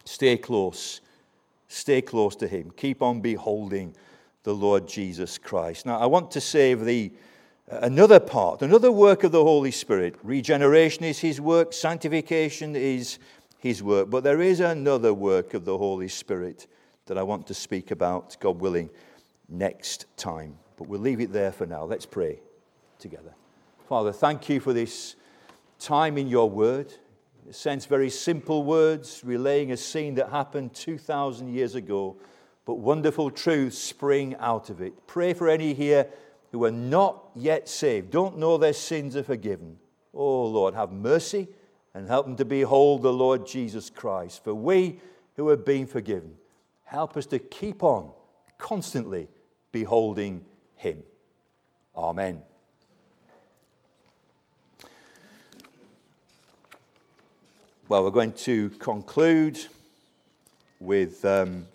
stay 0.06 0.38
close. 0.38 1.02
Stay 1.68 2.02
close 2.02 2.36
to 2.38 2.48
Him. 2.48 2.72
Keep 2.76 3.02
on 3.02 3.22
beholding 3.22 3.96
the 4.44 4.54
Lord 4.54 4.88
Jesus 4.88 5.38
Christ. 5.38 5.86
Now, 5.86 5.98
I 5.98 6.06
want 6.06 6.32
to 6.32 6.42
save 6.42 6.84
the 6.84 7.12
another 7.68 8.20
part, 8.20 8.62
another 8.62 8.92
work 8.92 9.24
of 9.24 9.32
the 9.32 9.44
Holy 9.44 9.72
Spirit. 9.72 10.16
Regeneration 10.24 11.04
is 11.04 11.20
His 11.20 11.40
work, 11.40 11.74
sanctification 11.74 12.76
is 12.76 13.20
His 13.60 13.82
work. 13.82 14.10
But 14.10 14.24
there 14.24 14.42
is 14.42 14.60
another 14.60 15.14
work 15.14 15.54
of 15.54 15.66
the 15.66 15.78
Holy 15.78 16.08
Spirit 16.08 16.68
that 17.06 17.18
I 17.18 17.24
want 17.24 17.48
to 17.48 17.54
speak 17.54 17.92
about, 17.92 18.38
God 18.40 18.60
willing, 18.60 18.90
next 19.50 20.06
time. 20.18 20.58
But 20.78 20.88
we'll 20.88 21.02
leave 21.02 21.20
it 21.20 21.32
there 21.32 21.52
for 21.52 21.66
now. 21.66 21.84
Let's 21.84 22.06
pray 22.06 22.40
together. 23.00 23.34
Father, 23.88 24.12
thank 24.12 24.50
you 24.50 24.60
for 24.60 24.74
this 24.74 25.16
time 25.80 26.18
in 26.18 26.28
your 26.28 26.50
word. 26.50 26.94
In 27.44 27.52
a 27.52 27.54
sense, 27.54 27.86
very 27.86 28.10
simple 28.10 28.64
words 28.64 29.22
relaying 29.24 29.72
a 29.72 29.78
scene 29.78 30.16
that 30.16 30.30
happened 30.30 30.74
2,000 30.74 31.54
years 31.54 31.76
ago, 31.76 32.16
but 32.66 32.76
wonderful 32.76 33.30
truths 33.30 33.78
spring 33.78 34.36
out 34.40 34.70
of 34.70 34.82
it. 34.82 35.08
Pray 35.08 35.34
for 35.34 35.50
any 35.50 35.74
here 35.74 36.08
who 36.54 36.64
are 36.66 36.72
not 36.72 37.32
yet 37.34 37.68
saved, 37.68 38.12
don't 38.12 38.38
know 38.38 38.58
their 38.58 38.74
sins 38.74 39.16
are 39.16 39.24
forgiven. 39.24 39.76
Oh, 40.14 40.46
Lord, 40.46 40.76
have 40.76 40.92
mercy 40.92 41.48
and 41.96 42.08
help 42.08 42.28
them 42.28 42.36
to 42.36 42.46
behold 42.46 43.02
the 43.02 43.12
Lord 43.12 43.48
Jesus 43.48 43.90
Christ. 43.90 44.44
For 44.44 44.54
we 44.54 45.00
who 45.36 45.50
have 45.50 45.66
been 45.66 45.88
forgiven, 45.88 46.36
help 46.84 47.18
us 47.18 47.26
to 47.28 47.40
keep 47.40 47.82
on 47.82 48.12
constantly 48.60 49.28
beholding 49.72 50.46
Him. 50.76 51.02
Amen. 51.98 52.44
Well, 57.90 58.04
we're 58.04 58.12
going 58.12 58.34
to 58.34 58.70
conclude 58.70 59.60
with 60.80 61.26
um, 61.26 61.66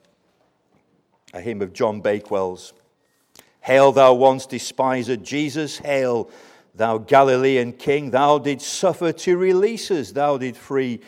a 1.35 1.41
hymn 1.41 1.63
of 1.63 1.73
John 1.73 2.01
Bakewell's 2.01 2.75
Hail, 3.69 3.93
thou 3.93 4.15
once 4.15 4.47
despised 4.47 5.23
Jesus, 5.23 5.77
hail, 5.77 6.31
thou 6.75 6.97
Galilean 6.97 7.75
king. 7.75 8.11
Thou 8.11 8.39
didst 8.39 8.67
suffer 8.67 9.13
to 9.13 9.37
release 9.37 9.91
us, 9.91 10.11
thou 10.11 10.39
did 10.39 10.57
free 10.57 11.01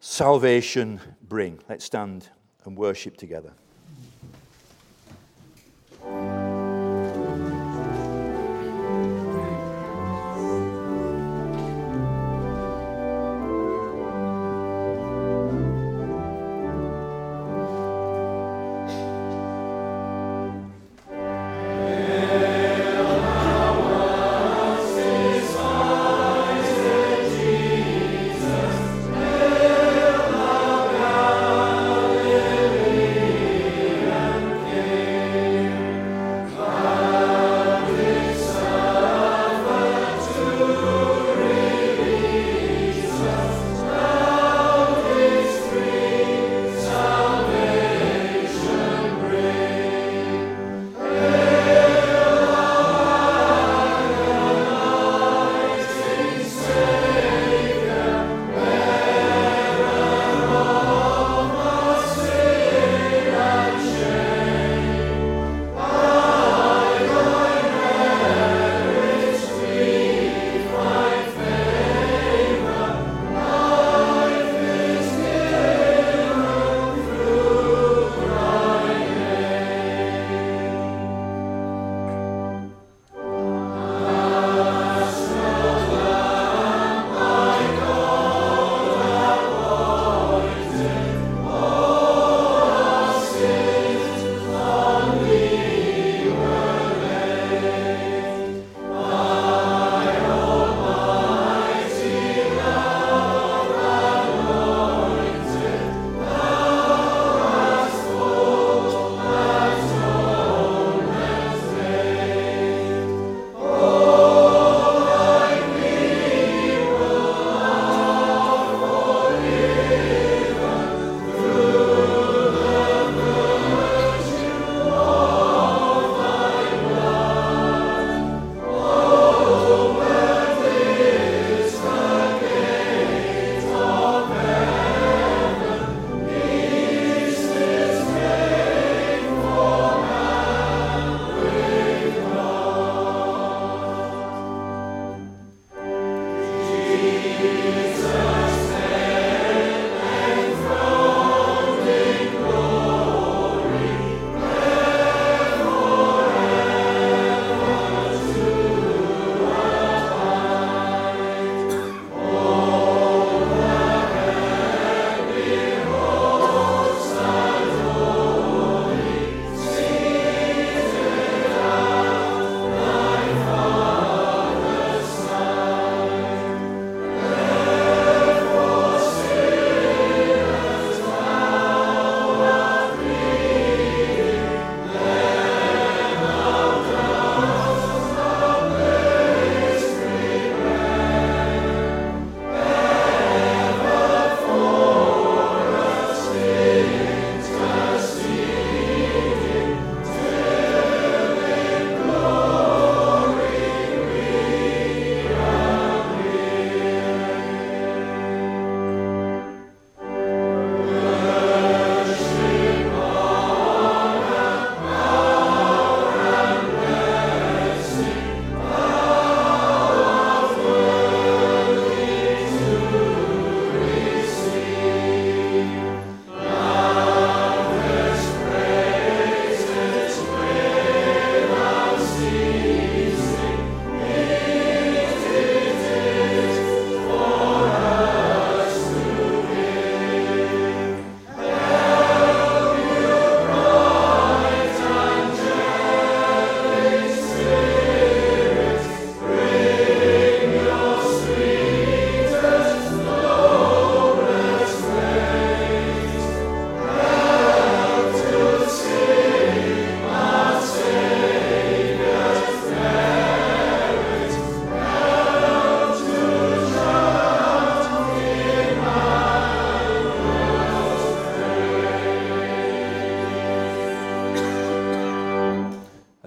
salvation 0.00 1.00
bring. 1.26 1.60
Let's 1.66 1.86
stand 1.86 2.28
and 2.66 2.76
worship 2.76 3.16
together. 3.16 3.54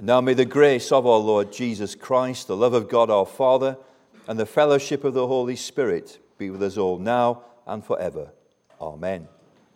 Now 0.08 0.22
may 0.22 0.36
the 0.36 0.46
grace 0.46 0.94
of 0.94 1.06
our 1.06 1.20
Lord 1.20 1.52
Jesus 1.52 1.94
Christ, 1.94 2.48
the 2.48 2.56
love 2.56 2.74
of 2.74 2.88
God 2.88 3.10
our 3.10 3.26
Father, 3.26 3.76
and 4.26 4.40
the 4.40 4.46
fellowship 4.46 5.04
of 5.04 5.14
the 5.14 5.28
Holy 5.28 5.58
Spirit 5.58 6.20
be 6.38 6.50
with 6.50 6.64
us 6.64 6.78
all 6.78 6.98
now 6.98 7.44
and 7.66 7.84
forever. 7.84 8.32
Amen. 8.80 9.28